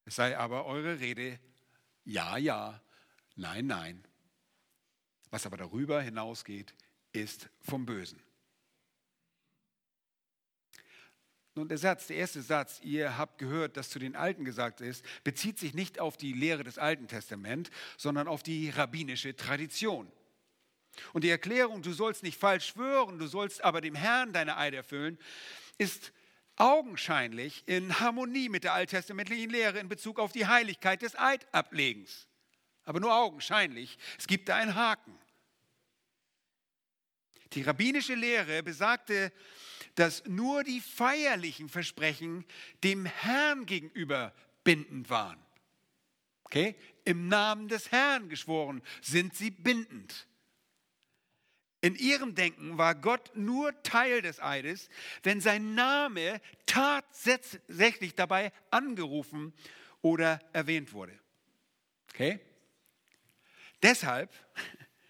[0.04, 1.38] Es sei aber eure Rede
[2.06, 2.80] ja, ja,
[3.34, 4.04] nein, nein.
[5.30, 6.72] Was aber darüber hinausgeht,
[7.12, 8.22] ist vom Bösen.
[11.56, 15.04] Nun, der Satz, der erste Satz, ihr habt gehört, dass zu den Alten gesagt ist,
[15.24, 20.12] bezieht sich nicht auf die Lehre des Alten Testaments, sondern auf die rabbinische Tradition.
[21.12, 24.78] Und die Erklärung, du sollst nicht falsch schwören, du sollst aber dem Herrn deine Eide
[24.78, 25.18] erfüllen,
[25.78, 26.12] ist
[26.56, 32.26] augenscheinlich in Harmonie mit der alttestamentlichen Lehre in Bezug auf die Heiligkeit des Eidablegens.
[32.84, 33.98] Aber nur augenscheinlich.
[34.18, 35.18] Es gibt da einen Haken.
[37.52, 39.32] Die rabbinische Lehre besagte,
[39.94, 42.44] dass nur die feierlichen Versprechen
[42.84, 45.38] dem Herrn gegenüber bindend waren.
[46.44, 46.76] Okay?
[47.04, 50.26] Im Namen des Herrn geschworen sind sie bindend.
[51.86, 54.88] In ihrem Denken war Gott nur Teil des Eides,
[55.22, 59.54] wenn sein Name tatsächlich dabei angerufen
[60.02, 61.16] oder erwähnt wurde.
[62.12, 62.40] Okay?
[63.84, 64.34] Deshalb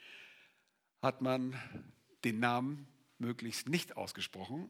[1.03, 1.59] hat man
[2.25, 2.87] den Namen
[3.17, 4.69] möglichst nicht ausgesprochen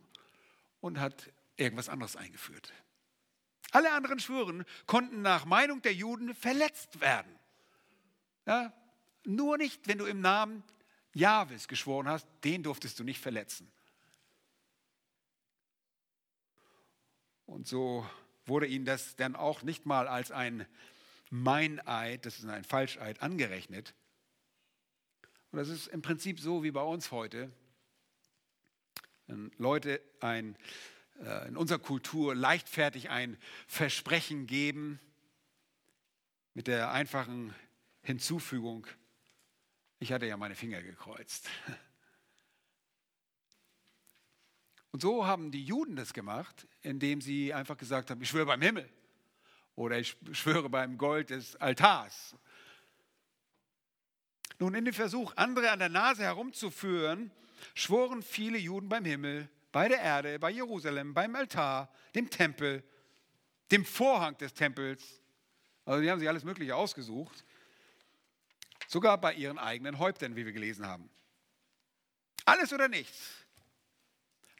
[0.80, 2.72] und hat irgendwas anderes eingeführt.
[3.72, 7.36] Alle anderen Schwüren konnten nach Meinung der Juden verletzt werden.
[8.46, 8.72] Ja,
[9.24, 10.62] nur nicht, wenn du im Namen
[11.16, 13.72] Jahwes geschworen hast, den durftest du nicht verletzen.
[17.46, 18.06] Und so
[18.44, 20.66] wurde ihnen das dann auch nicht mal als ein
[21.30, 23.94] Meineid, das ist ein Falscheid, angerechnet.
[25.52, 27.50] Und das ist im Prinzip so wie bei uns heute.
[29.26, 30.54] Wenn Leute ein,
[31.20, 35.00] äh, in unserer Kultur leichtfertig ein Versprechen geben
[36.52, 37.54] mit der einfachen
[38.02, 38.86] Hinzufügung,
[39.98, 41.48] ich hatte ja meine Finger gekreuzt.
[44.92, 48.62] Und so haben die Juden das gemacht, indem sie einfach gesagt haben, ich schwöre beim
[48.62, 48.88] Himmel
[49.74, 52.34] oder ich schwöre beim Gold des Altars.
[54.58, 57.30] Nun, in dem Versuch, andere an der Nase herumzuführen,
[57.74, 62.82] schworen viele Juden beim Himmel, bei der Erde, bei Jerusalem, beim Altar, dem Tempel,
[63.70, 65.20] dem Vorhang des Tempels.
[65.84, 67.44] Also die haben sich alles Mögliche ausgesucht.
[68.88, 71.10] Sogar bei ihren eigenen Häuptern, wie wir gelesen haben.
[72.44, 73.46] Alles oder nichts.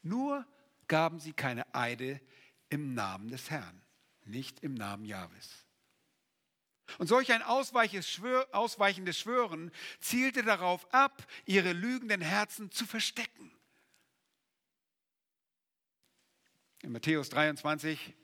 [0.02, 0.46] Nur
[0.88, 2.20] gaben sie keine Eide
[2.68, 3.82] im Namen des Herrn,
[4.24, 5.66] nicht im Namen Jahwes.
[6.98, 13.52] Und solch ein ausweichendes Schwören zielte darauf ab, ihre lügenden Herzen zu verstecken.
[16.82, 18.14] In Matthäus 23,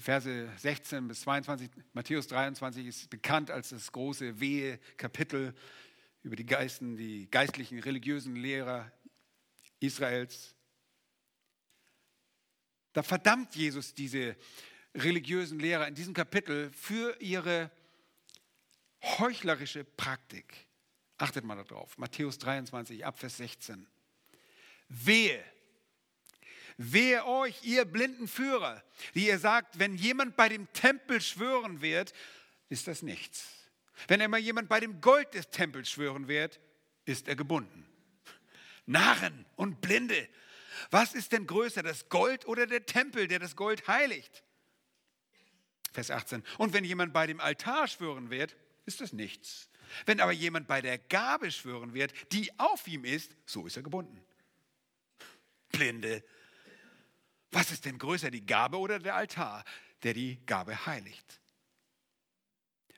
[0.00, 5.54] die Verse 16 bis 22, Matthäus 23 ist bekannt als das große Wehe-Kapitel
[6.22, 8.90] über die Geisten, die geistlichen religiösen Lehrer
[9.78, 10.54] Israels.
[12.94, 14.38] Da verdammt Jesus diese
[14.94, 17.70] religiösen Lehrer in diesem Kapitel für ihre
[19.02, 20.66] heuchlerische Praktik.
[21.18, 21.98] Achtet mal darauf.
[21.98, 23.86] Matthäus 23, Abvers 16.
[24.88, 25.44] Wehe,
[26.80, 28.82] wehe euch, ihr blinden Führer,
[29.14, 32.14] die ihr sagt, wenn jemand bei dem Tempel schwören wird,
[32.70, 33.48] ist das nichts.
[34.08, 36.58] Wenn immer jemand bei dem Gold des Tempels schwören wird,
[37.04, 37.86] ist er gebunden.
[38.86, 40.26] Narren und Blinde,
[40.90, 44.42] was ist denn größer, das Gold oder der Tempel, der das Gold heiligt?
[45.92, 46.42] Vers 18.
[46.56, 49.68] Und wenn jemand bei dem Altar schwören wird, ist das nichts.
[50.06, 53.82] Wenn aber jemand bei der Gabe schwören wird, die auf ihm ist, so ist er
[53.82, 54.24] gebunden.
[55.72, 56.24] Blinde.
[57.52, 59.64] Was ist denn größer, die Gabe oder der Altar,
[60.02, 61.40] der die Gabe heiligt?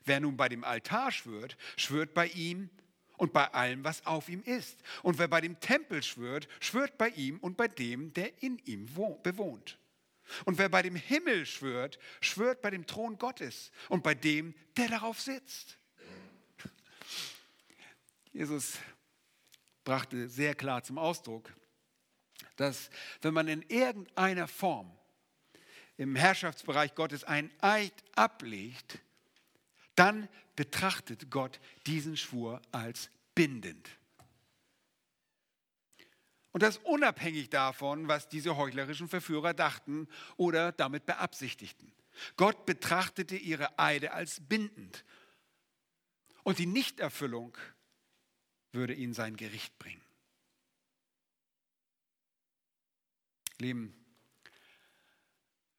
[0.05, 2.69] Wer nun bei dem Altar schwört, schwört bei ihm
[3.17, 4.77] und bei allem, was auf ihm ist.
[5.01, 8.85] Und wer bei dem Tempel schwört, schwört bei ihm und bei dem, der in ihm
[9.23, 9.77] bewohnt.
[10.45, 14.89] Und wer bei dem Himmel schwört, schwört bei dem Thron Gottes und bei dem, der
[14.89, 15.77] darauf sitzt.
[18.31, 18.79] Jesus
[19.83, 21.53] brachte sehr klar zum Ausdruck,
[22.55, 22.89] dass
[23.21, 24.91] wenn man in irgendeiner Form
[25.97, 28.99] im Herrschaftsbereich Gottes einen Eid ablegt,
[29.95, 33.89] dann betrachtet Gott diesen Schwur als bindend.
[36.51, 41.91] Und das unabhängig davon, was diese heuchlerischen Verführer dachten oder damit beabsichtigten.
[42.37, 45.03] Gott betrachtete ihre Eide als bindend.
[46.43, 47.57] Und die Nichterfüllung
[48.71, 50.02] würde ihnen sein Gericht bringen.
[53.59, 53.93] Lieben,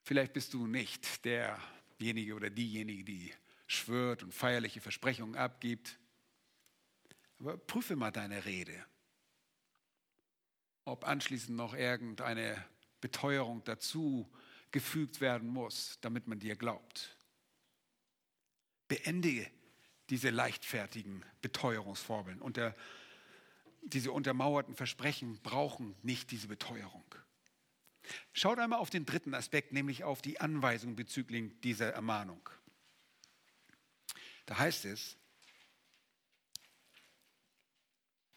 [0.02, 3.34] vielleicht bist du nicht derjenige oder diejenige, die
[3.66, 5.98] schwört und feierliche Versprechungen abgibt.
[7.38, 8.84] Aber prüfe mal deine Rede
[10.84, 12.62] ob anschließend noch irgendeine
[13.00, 14.30] Beteuerung dazu
[14.70, 17.16] gefügt werden muss, damit man dir glaubt.
[18.88, 19.50] Beendige
[20.10, 22.42] diese leichtfertigen Beteuerungsformeln.
[22.42, 22.76] Und der,
[23.82, 27.04] diese untermauerten Versprechen brauchen nicht diese Beteuerung.
[28.32, 32.48] Schaut einmal auf den dritten Aspekt, nämlich auf die Anweisung bezüglich dieser Ermahnung.
[34.46, 35.16] Da heißt es,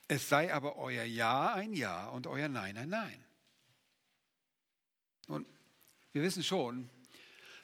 [0.07, 3.25] Es sei aber euer Ja ein Ja und euer Nein ein Nein.
[5.27, 5.47] Und
[6.13, 6.89] wir wissen schon,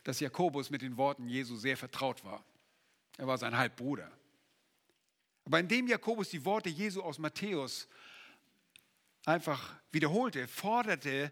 [0.04, 2.44] dass Jakobus mit den Worten Jesu sehr vertraut war.
[3.18, 4.12] Er war sein Halbbruder.
[5.46, 7.88] Aber indem Jakobus die Worte Jesu aus Matthäus
[9.26, 11.32] einfach wiederholte, forderte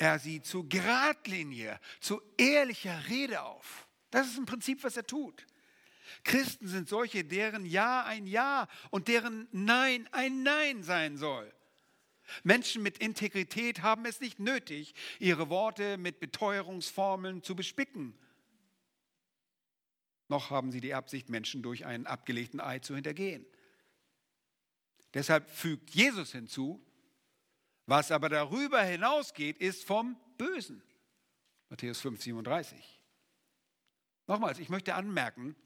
[0.00, 3.86] er sie zu Gradlinie, zu ehrlicher Rede auf.
[4.10, 5.46] Das ist im Prinzip, was er tut.
[6.24, 11.52] Christen sind solche, deren Ja ein Ja und deren Nein ein Nein sein soll.
[12.44, 18.18] Menschen mit Integrität haben es nicht nötig, ihre Worte mit Beteuerungsformeln zu bespicken.
[20.28, 23.44] Noch haben sie die Absicht, Menschen durch einen abgelegten Ei zu hintergehen.
[25.12, 26.82] Deshalb fügt Jesus hinzu,
[27.90, 30.80] was aber darüber hinausgeht, ist vom Bösen.
[31.68, 33.00] Matthäus 5, 37.
[34.28, 35.56] Nochmals, ich möchte anmerken,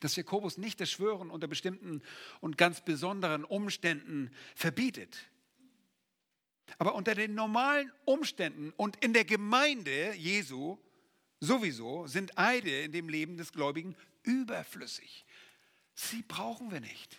[0.00, 2.02] dass Jakobus nicht das Schwören unter bestimmten
[2.40, 5.30] und ganz besonderen Umständen verbietet.
[6.78, 10.78] Aber unter den normalen Umständen und in der Gemeinde Jesu
[11.40, 15.26] sowieso sind Eide in dem Leben des Gläubigen überflüssig.
[15.94, 17.18] Sie brauchen wir nicht.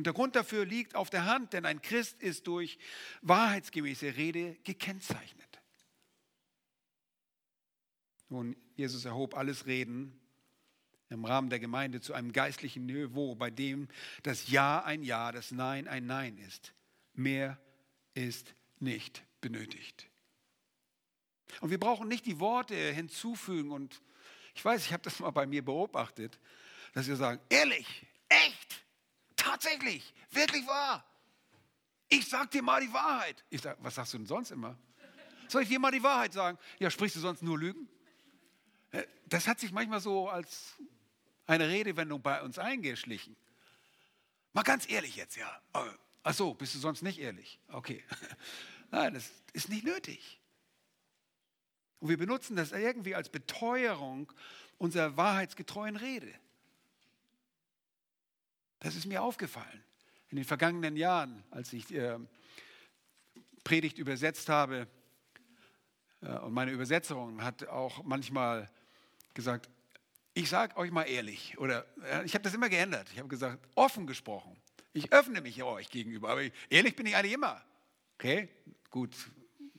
[0.00, 2.78] Und der Grund dafür liegt auf der Hand, denn ein Christ ist durch
[3.20, 5.60] wahrheitsgemäße Rede gekennzeichnet.
[8.30, 10.18] Nun, Jesus erhob alles Reden
[11.10, 13.88] im Rahmen der Gemeinde zu einem geistlichen Niveau, bei dem
[14.22, 16.72] das Ja ein Ja, das Nein ein Nein ist.
[17.12, 17.60] Mehr
[18.14, 20.08] ist nicht benötigt.
[21.60, 23.70] Und wir brauchen nicht die Worte hinzufügen.
[23.70, 24.00] Und
[24.54, 26.40] ich weiß, ich habe das mal bei mir beobachtet,
[26.94, 28.82] dass wir sagen, ehrlich, echt,
[29.40, 31.04] tatsächlich, wirklich wahr.
[32.08, 33.44] Ich sag dir mal die Wahrheit.
[33.50, 34.76] Ich sage, was sagst du denn sonst immer?
[35.48, 36.58] Soll ich dir mal die Wahrheit sagen?
[36.78, 37.88] Ja, sprichst du sonst nur Lügen?
[39.26, 40.74] Das hat sich manchmal so als
[41.46, 43.36] eine Redewendung bei uns eingeschlichen.
[44.52, 45.62] Mal ganz ehrlich jetzt, ja.
[46.22, 47.60] Ach so, bist du sonst nicht ehrlich?
[47.68, 48.04] Okay.
[48.90, 50.40] Nein, das ist nicht nötig.
[52.00, 54.32] Und wir benutzen das irgendwie als Beteuerung
[54.78, 56.32] unserer wahrheitsgetreuen Rede.
[58.80, 59.84] Das ist mir aufgefallen
[60.30, 62.18] in den vergangenen Jahren, als ich äh,
[63.62, 64.88] Predigt übersetzt habe.
[66.22, 68.70] Äh, und meine Übersetzerin hat auch manchmal
[69.34, 69.68] gesagt,
[70.32, 73.08] ich sage euch mal ehrlich, oder äh, ich habe das immer geändert.
[73.12, 74.56] Ich habe gesagt, offen gesprochen.
[74.92, 77.62] Ich öffne mich euch gegenüber, aber ehrlich bin ich eigentlich immer.
[78.14, 78.48] Okay,
[78.90, 79.14] gut,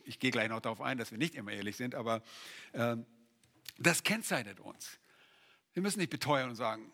[0.04, 2.22] ich gehe gleich noch darauf ein, dass wir nicht immer ehrlich sind, aber
[2.72, 2.96] äh,
[3.78, 4.98] das kennzeichnet uns.
[5.74, 6.92] Wir müssen nicht beteuern und sagen,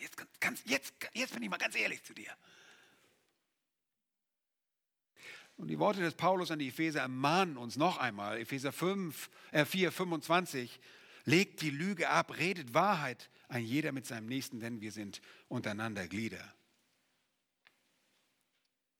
[0.00, 2.30] jetzt, ganz, jetzt, jetzt bin ich mal ganz ehrlich zu dir.
[5.56, 9.64] Und die Worte des Paulus an die Epheser ermahnen uns noch einmal, Epheser 5, äh
[9.64, 10.80] 4, 25,
[11.24, 16.06] legt die Lüge ab, redet Wahrheit, ein jeder mit seinem Nächsten, denn wir sind untereinander
[16.06, 16.54] Glieder.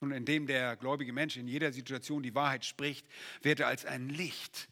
[0.01, 3.07] Und indem der gläubige Mensch in jeder Situation die Wahrheit spricht,
[3.43, 4.69] wird er als ein Licht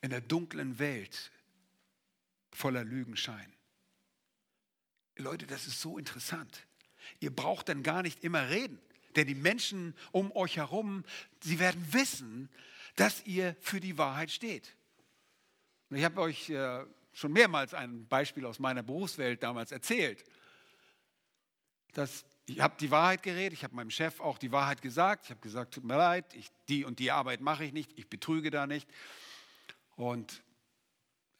[0.00, 1.30] in der dunklen Welt
[2.52, 3.51] voller Lügen scheinen.
[5.16, 6.66] Leute, das ist so interessant.
[7.20, 8.80] Ihr braucht dann gar nicht immer reden,
[9.16, 11.04] denn die Menschen um euch herum,
[11.40, 12.48] sie werden wissen,
[12.96, 14.76] dass ihr für die Wahrheit steht.
[15.90, 20.24] Und ich habe euch äh, schon mehrmals ein Beispiel aus meiner Berufswelt damals erzählt,
[21.92, 25.26] dass ich habe die Wahrheit geredet, ich habe meinem Chef auch die Wahrheit gesagt.
[25.26, 28.08] Ich habe gesagt, tut mir leid, ich, die und die Arbeit mache ich nicht, ich
[28.08, 28.88] betrüge da nicht.
[29.96, 30.42] Und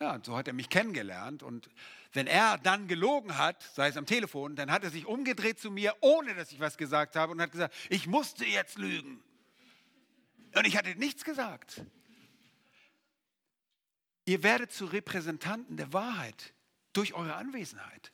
[0.01, 1.43] ja, so hat er mich kennengelernt.
[1.43, 1.69] Und
[2.13, 5.71] wenn er dann gelogen hat, sei es am Telefon, dann hat er sich umgedreht zu
[5.71, 9.23] mir, ohne dass ich was gesagt habe, und hat gesagt, ich musste jetzt lügen.
[10.55, 11.83] Und ich hatte nichts gesagt.
[14.25, 16.53] Ihr werdet zu Repräsentanten der Wahrheit
[16.93, 18.13] durch eure Anwesenheit.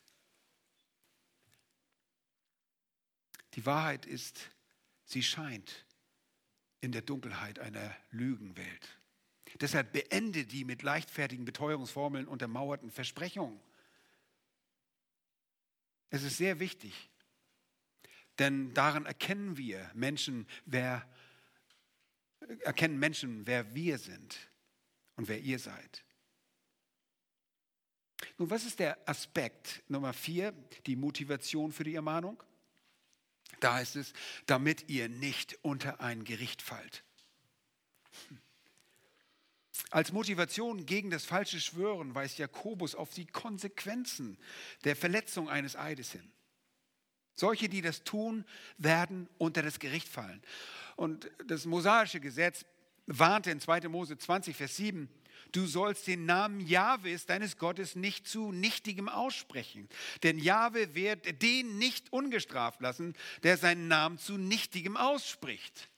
[3.55, 4.49] Die Wahrheit ist,
[5.03, 5.85] sie scheint
[6.81, 8.99] in der Dunkelheit einer Lügenwelt.
[9.59, 13.59] Deshalb beende die mit leichtfertigen Beteuerungsformeln untermauerten Versprechungen.
[16.09, 17.09] Es ist sehr wichtig,
[18.39, 21.07] denn daran erkennen wir Menschen, wer
[22.61, 24.49] erkennen Menschen, wer wir sind
[25.15, 26.03] und wer ihr seid.
[28.37, 30.51] Nun, was ist der Aspekt Nummer vier,
[30.85, 32.41] die Motivation für die Ermahnung?
[33.59, 34.13] Da heißt es,
[34.45, 37.03] damit ihr nicht unter ein Gericht fallt.
[39.89, 44.37] Als Motivation gegen das falsche Schwören weist Jakobus auf die Konsequenzen
[44.83, 46.31] der Verletzung eines Eides hin.
[47.33, 48.45] Solche, die das tun,
[48.77, 50.43] werden unter das Gericht fallen.
[50.95, 52.65] Und das mosaische Gesetz
[53.07, 53.87] warnte in 2.
[53.87, 55.09] Mose 20, Vers 7,
[55.51, 59.89] Du sollst den Namen Jahwes, deines Gottes, nicht zu nichtigem aussprechen.
[60.21, 65.89] Denn Jahwe wird den nicht ungestraft lassen, der seinen Namen zu nichtigem ausspricht.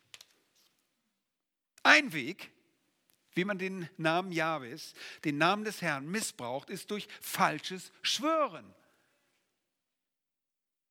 [1.84, 2.52] Ein Weg,
[3.34, 8.74] wie man den Namen Jahwes, den Namen des Herrn missbraucht, ist durch falsches Schwören.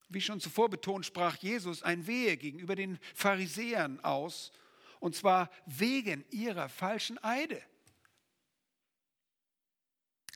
[0.09, 4.53] Wie schon zuvor betont, sprach Jesus ein Wehe gegenüber den Pharisäern aus,
[4.99, 7.63] und zwar wegen ihrer falschen Eide.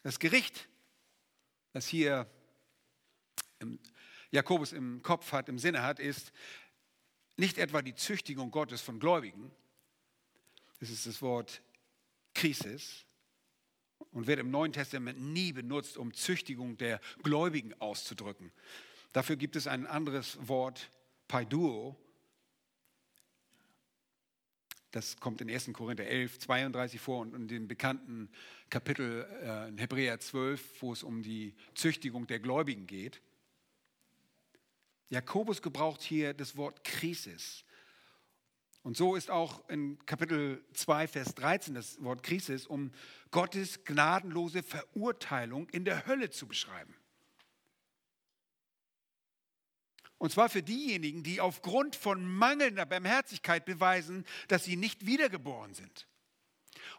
[0.03, 0.69] Das Gericht,
[1.73, 2.31] das hier
[4.31, 6.33] Jakobus im Kopf hat, im Sinne hat, ist
[7.37, 9.51] nicht etwa die Züchtigung Gottes von Gläubigen.
[10.81, 11.63] Es ist das Wort
[12.35, 13.07] Krisis
[14.11, 18.53] und wird im Neuen Testament nie benutzt, um Züchtigung der Gläubigen auszudrücken.
[19.13, 20.91] Dafür gibt es ein anderes Wort,
[21.29, 21.97] Paiduo,
[24.95, 25.73] das kommt in 1.
[25.73, 28.31] Korinther 11, 32 vor und in dem bekannten
[28.71, 33.21] Kapitel äh, in Hebräer 12, wo es um die Züchtigung der Gläubigen geht.
[35.09, 37.65] Jakobus gebraucht hier das Wort Krisis.
[38.85, 42.93] Und so ist auch in Kapitel 2, Vers 13 das Wort Krisis, um
[43.31, 46.95] Gottes gnadenlose Verurteilung in der Hölle zu beschreiben.
[50.19, 56.07] Und zwar für diejenigen, die aufgrund von mangelnder Barmherzigkeit beweisen, dass sie nicht wiedergeboren sind.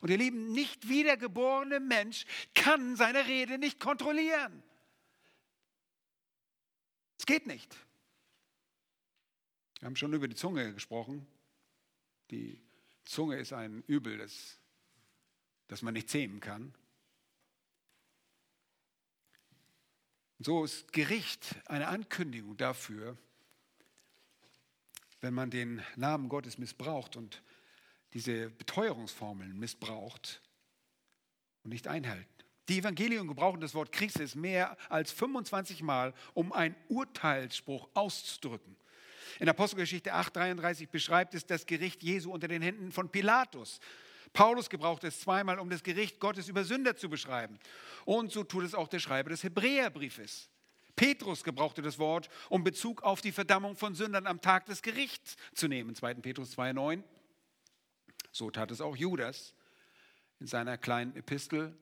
[0.02, 2.26] Und ihr Lieben, nicht wiedergeborene Mensch
[2.56, 4.64] kann seine Rede nicht kontrollieren.
[7.20, 7.78] Es geht nicht.
[9.80, 11.28] Wir haben schon über die Zunge gesprochen.
[12.32, 12.59] Die
[13.05, 14.57] Zunge ist ein Übel, das,
[15.67, 16.73] das man nicht zähmen kann.
[20.39, 23.17] So ist Gericht eine Ankündigung dafür,
[25.21, 27.41] wenn man den Namen Gottes missbraucht und
[28.13, 30.41] diese Beteuerungsformeln missbraucht
[31.63, 32.28] und nicht einhält.
[32.67, 38.76] Die Evangelien gebrauchen das Wort Krisis mehr als 25 Mal, um einen Urteilsspruch auszudrücken.
[39.40, 43.80] In Apostelgeschichte 8,33 beschreibt es das Gericht Jesu unter den Händen von Pilatus.
[44.34, 47.58] Paulus gebraucht es zweimal, um das Gericht Gottes über Sünder zu beschreiben.
[48.04, 50.50] Und so tut es auch der Schreiber des Hebräerbriefes.
[50.96, 55.36] Petrus gebrauchte das Wort, um Bezug auf die Verdammung von Sündern am Tag des Gerichts
[55.54, 55.96] zu nehmen.
[55.96, 56.16] 2.
[56.16, 57.04] Petrus 2,9.
[58.32, 59.54] So tat es auch Judas
[60.40, 61.78] in seiner kleinen Epistel,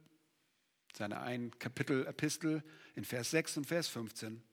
[0.96, 2.64] seiner ein Kapitel Epistel
[2.96, 4.44] in Vers 6 und Vers 15.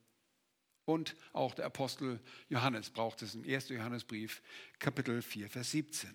[0.91, 2.19] Und auch der Apostel
[2.49, 3.69] Johannes braucht es im 1.
[3.69, 4.41] Johannesbrief,
[4.77, 6.13] Kapitel 4, Vers 17.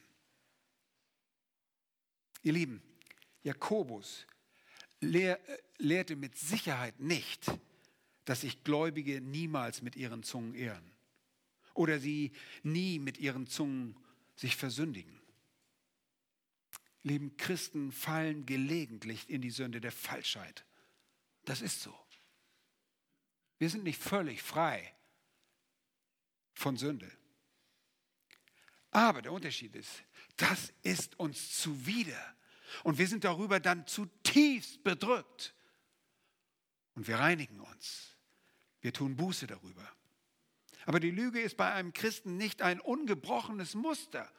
[2.42, 2.82] Ihr Lieben,
[3.42, 4.26] Jakobus
[5.00, 5.40] lehr,
[5.78, 7.50] lehrte mit Sicherheit nicht,
[8.26, 10.92] dass sich Gläubige niemals mit ihren Zungen ehren
[11.72, 13.96] oder sie nie mit ihren Zungen
[14.34, 15.18] sich versündigen.
[17.02, 20.66] Lieben Christen fallen gelegentlich in die Sünde der Falschheit.
[21.46, 21.94] Das ist so.
[23.58, 24.94] Wir sind nicht völlig frei
[26.54, 27.10] von Sünde.
[28.90, 30.04] Aber der Unterschied ist,
[30.36, 32.36] das ist uns zuwider.
[32.82, 35.54] Und wir sind darüber dann zutiefst bedrückt.
[36.94, 38.16] Und wir reinigen uns.
[38.80, 39.90] Wir tun Buße darüber.
[40.86, 44.30] Aber die Lüge ist bei einem Christen nicht ein ungebrochenes Muster.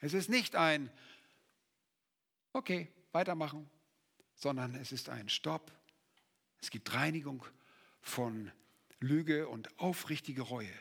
[0.00, 0.90] Es ist nicht ein,
[2.52, 3.70] okay, weitermachen,
[4.34, 5.72] sondern es ist ein Stopp.
[6.60, 7.44] Es gibt Reinigung
[8.00, 8.50] von
[9.00, 10.72] Lüge und aufrichtige Reue.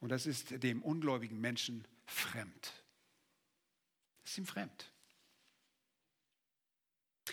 [0.00, 2.84] Und das ist dem ungläubigen Menschen fremd.
[4.22, 4.92] Das ist ihm fremd.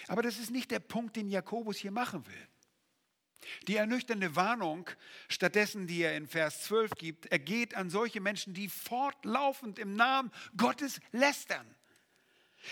[0.07, 2.47] Aber das ist nicht der Punkt, den Jakobus hier machen will.
[3.67, 4.89] Die ernüchternde Warnung
[5.27, 10.31] stattdessen, die er in Vers 12 gibt, ergeht an solche Menschen, die fortlaufend im Namen
[10.55, 11.75] Gottes lästern,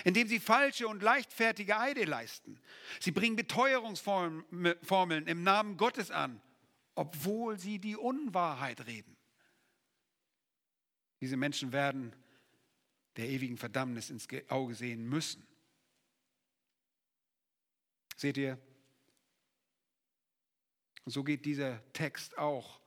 [0.04, 2.60] indem sie falsche und leichtfertige Eide leisten.
[3.00, 6.42] Sie bringen Beteuerungsformeln im Namen Gottes an,
[6.96, 9.16] obwohl sie die Unwahrheit reden.
[11.22, 12.14] Diese Menschen werden
[13.18, 15.46] der ewigen Verdammnis ins Auge sehen müssen.
[18.16, 18.60] Seht ihr,
[21.06, 22.81] so geht dieser Text auch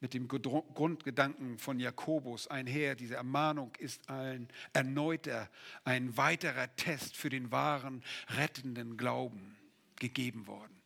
[0.00, 2.94] mit dem Grundgedanken von Jakobus einher.
[2.94, 5.50] Diese Ermahnung ist ein erneuter,
[5.84, 8.02] ein weiterer Test für den wahren,
[8.36, 9.56] rettenden Glauben
[9.96, 10.80] gegeben worden.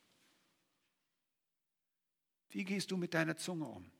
[2.50, 3.90] Wie gehst du mit deiner Zunge um?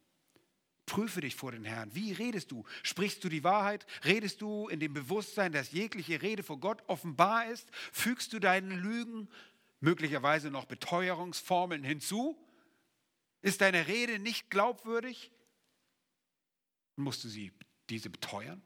[0.86, 1.94] Prüfe dich vor den Herrn.
[1.94, 2.64] Wie redest du?
[2.82, 3.86] Sprichst du die Wahrheit?
[4.04, 7.68] Redest du in dem Bewusstsein, dass jegliche Rede vor Gott offenbar ist?
[7.92, 9.28] Fügst du deinen Lügen
[9.80, 12.36] möglicherweise noch Beteuerungsformeln hinzu?
[13.43, 15.32] Ist deine Rede nicht glaubwürdig?
[16.97, 17.53] Musst du sie,
[17.90, 18.62] diese beteuern?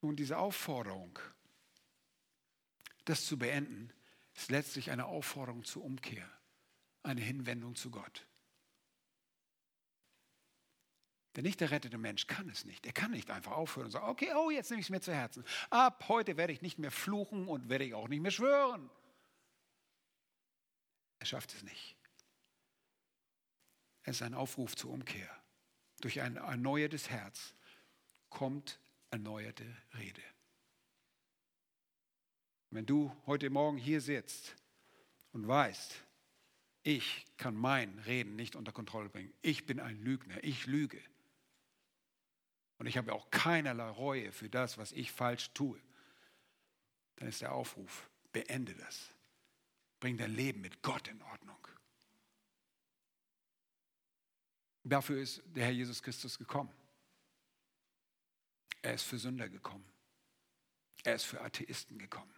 [0.00, 1.18] Nun, diese Aufforderung,
[3.04, 3.92] das zu beenden,
[4.34, 6.30] ist letztlich eine Aufforderung zur Umkehr,
[7.02, 8.26] eine Hinwendung zu Gott.
[11.34, 12.86] Der nicht errettete Mensch kann es nicht.
[12.86, 15.12] Er kann nicht einfach aufhören und sagen, okay, oh, jetzt nehme ich es mir zu
[15.12, 15.44] Herzen.
[15.70, 18.88] Ab heute werde ich nicht mehr fluchen und werde ich auch nicht mehr schwören.
[21.18, 21.96] Er schafft es nicht.
[24.02, 25.28] Es ist ein Aufruf zur Umkehr.
[26.00, 27.54] Durch ein erneuertes Herz
[28.30, 28.78] kommt
[29.10, 29.64] erneuerte
[29.98, 30.22] Rede.
[32.70, 34.54] Wenn du heute Morgen hier sitzt
[35.32, 35.94] und weißt,
[36.82, 41.02] ich kann mein Reden nicht unter Kontrolle bringen, ich bin ein Lügner, ich lüge
[42.78, 45.80] und ich habe auch keinerlei Reue für das, was ich falsch tue,
[47.16, 49.10] dann ist der Aufruf, beende das.
[50.00, 51.56] Bring dein Leben mit Gott in Ordnung.
[54.84, 56.72] Dafür ist der Herr Jesus Christus gekommen.
[58.82, 59.84] Er ist für Sünder gekommen.
[61.02, 62.32] Er ist für Atheisten gekommen.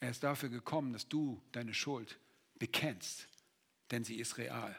[0.00, 2.18] Er ist dafür gekommen, dass du deine Schuld
[2.56, 3.28] bekennst,
[3.90, 4.76] denn sie ist real,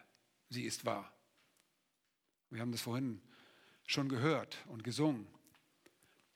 [0.49, 1.13] sie ist wahr.
[2.49, 3.21] Wir haben das vorhin
[3.85, 5.27] schon gehört und gesungen.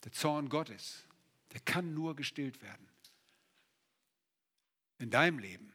[0.04, 1.07] Der Zorn Gottes,
[1.54, 2.90] der kann nur gestillt werden.
[5.00, 5.74] In deinem Leben,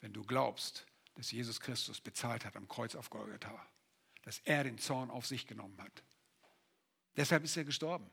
[0.00, 3.66] wenn du glaubst, dass Jesus Christus bezahlt hat am Kreuz auf Golgatha,
[4.22, 6.02] dass er den Zorn auf sich genommen hat.
[7.16, 8.10] Deshalb ist er gestorben.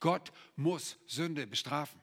[0.00, 2.00] Gott muss Sünde bestrafen.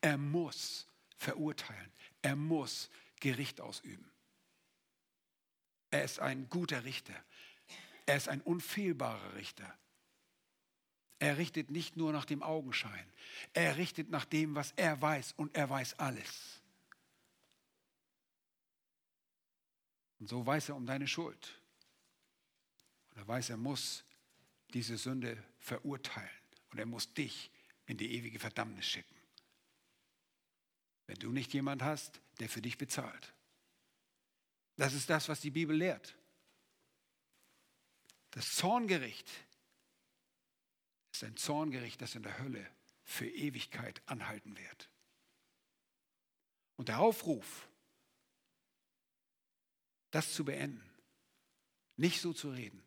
[0.00, 1.92] Er muss verurteilen.
[2.22, 2.90] Er muss
[3.20, 4.10] Gericht ausüben.
[5.90, 7.14] Er ist ein guter Richter.
[8.06, 9.78] Er ist ein unfehlbarer Richter.
[11.18, 13.12] Er richtet nicht nur nach dem Augenschein.
[13.52, 16.62] Er richtet nach dem, was er weiß und er weiß alles.
[20.20, 21.60] Und so weiß er um deine Schuld.
[23.10, 24.04] Und er weiß, er muss
[24.74, 26.30] diese Sünde verurteilen.
[26.70, 27.50] Und er muss dich
[27.86, 29.16] in die ewige Verdammnis schicken.
[31.06, 33.34] Wenn du nicht jemand hast, der für dich bezahlt.
[34.76, 36.16] Das ist das, was die Bibel lehrt.
[38.30, 39.28] Das Zorngericht
[41.24, 42.68] ein Zorngericht, das in der Hölle
[43.04, 44.90] für Ewigkeit anhalten wird.
[46.76, 47.68] Und der Aufruf,
[50.10, 50.88] das zu beenden,
[51.96, 52.82] nicht so zu reden,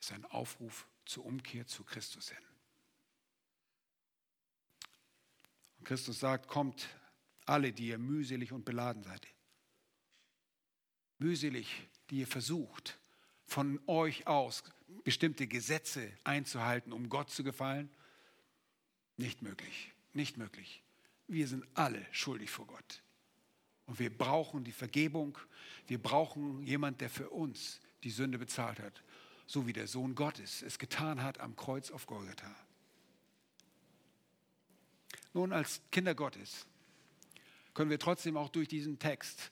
[0.00, 2.44] ist ein Aufruf zur Umkehr zu Christus hin.
[5.78, 6.88] Und Christus sagt, kommt
[7.44, 9.26] alle, die ihr mühselig und beladen seid.
[11.18, 12.98] Mühselig, die ihr versucht,
[13.44, 14.62] von euch aus
[15.04, 17.90] bestimmte Gesetze einzuhalten, um Gott zu gefallen.
[19.16, 20.82] Nicht möglich, nicht möglich.
[21.26, 23.02] Wir sind alle schuldig vor Gott.
[23.86, 25.38] Und wir brauchen die Vergebung.
[25.86, 29.02] Wir brauchen jemand, der für uns die Sünde bezahlt hat,
[29.46, 32.54] so wie der Sohn Gottes es getan hat am Kreuz auf Golgatha.
[35.32, 36.66] Nun, als Kinder Gottes
[37.74, 39.50] können wir trotzdem auch durch diesen Text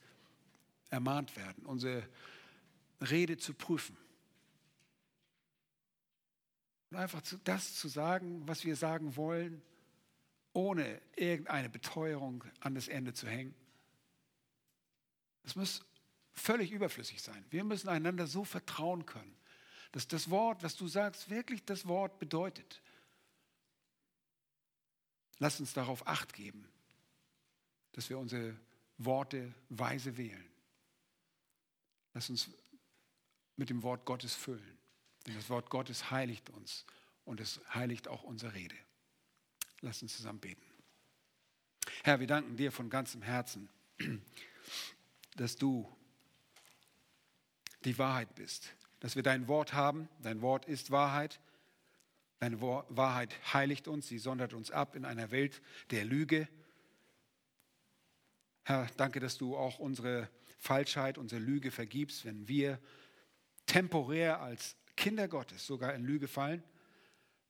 [0.90, 2.08] ermahnt werden, unsere
[3.00, 3.96] Rede zu prüfen.
[6.90, 9.62] Und einfach das zu sagen, was wir sagen wollen,
[10.52, 13.54] ohne irgendeine Beteuerung an das Ende zu hängen.
[15.42, 15.84] Das muss
[16.32, 17.44] völlig überflüssig sein.
[17.50, 19.36] Wir müssen einander so vertrauen können,
[19.92, 22.82] dass das Wort, was du sagst, wirklich das Wort bedeutet.
[25.38, 26.66] Lass uns darauf acht geben,
[27.92, 28.56] dass wir unsere
[28.98, 30.48] Worte weise wählen.
[32.14, 32.50] Lass uns
[33.56, 34.75] mit dem Wort Gottes füllen.
[35.26, 36.84] Denn das Wort Gottes heiligt uns
[37.24, 38.76] und es heiligt auch unsere Rede.
[39.80, 40.62] Lass uns zusammen beten.
[42.04, 43.68] Herr, wir danken dir von ganzem Herzen,
[45.36, 45.90] dass du
[47.84, 50.08] die Wahrheit bist, dass wir dein Wort haben.
[50.22, 51.40] Dein Wort ist Wahrheit.
[52.38, 56.48] Deine Wahrheit heiligt uns, sie sondert uns ab in einer Welt der Lüge.
[58.64, 62.78] Herr, danke, dass du auch unsere Falschheit, unsere Lüge vergibst, wenn wir
[63.64, 66.62] temporär als Kinder Gottes sogar in Lüge fallen.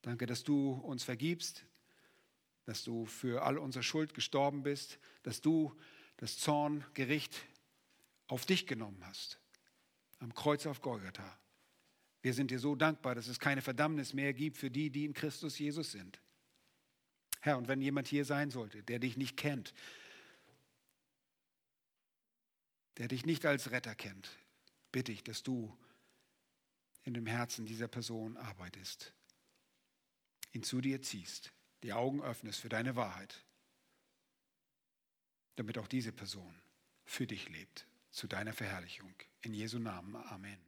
[0.03, 1.65] Danke, dass du uns vergibst,
[2.65, 5.75] dass du für all unsere Schuld gestorben bist, dass du
[6.17, 7.47] das Zorngericht
[8.27, 9.39] auf dich genommen hast,
[10.19, 11.39] am Kreuz auf Golgatha.
[12.23, 15.15] Wir sind dir so dankbar, dass es keine Verdammnis mehr gibt für die, die in
[15.15, 16.21] Christus Jesus sind.
[17.41, 19.73] Herr, und wenn jemand hier sein sollte, der dich nicht kennt,
[22.99, 24.29] der dich nicht als Retter kennt,
[24.91, 25.77] bitte ich, dass du
[27.07, 29.15] in dem Herzen dieser Person arbeitest,
[30.53, 31.53] ihn zu dir ziehst,
[31.85, 33.45] die Augen öffnest für deine Wahrheit,
[35.55, 36.61] damit auch diese Person
[37.05, 39.15] für dich lebt, zu deiner Verherrlichung.
[39.41, 40.17] In Jesu Namen.
[40.17, 40.66] Amen.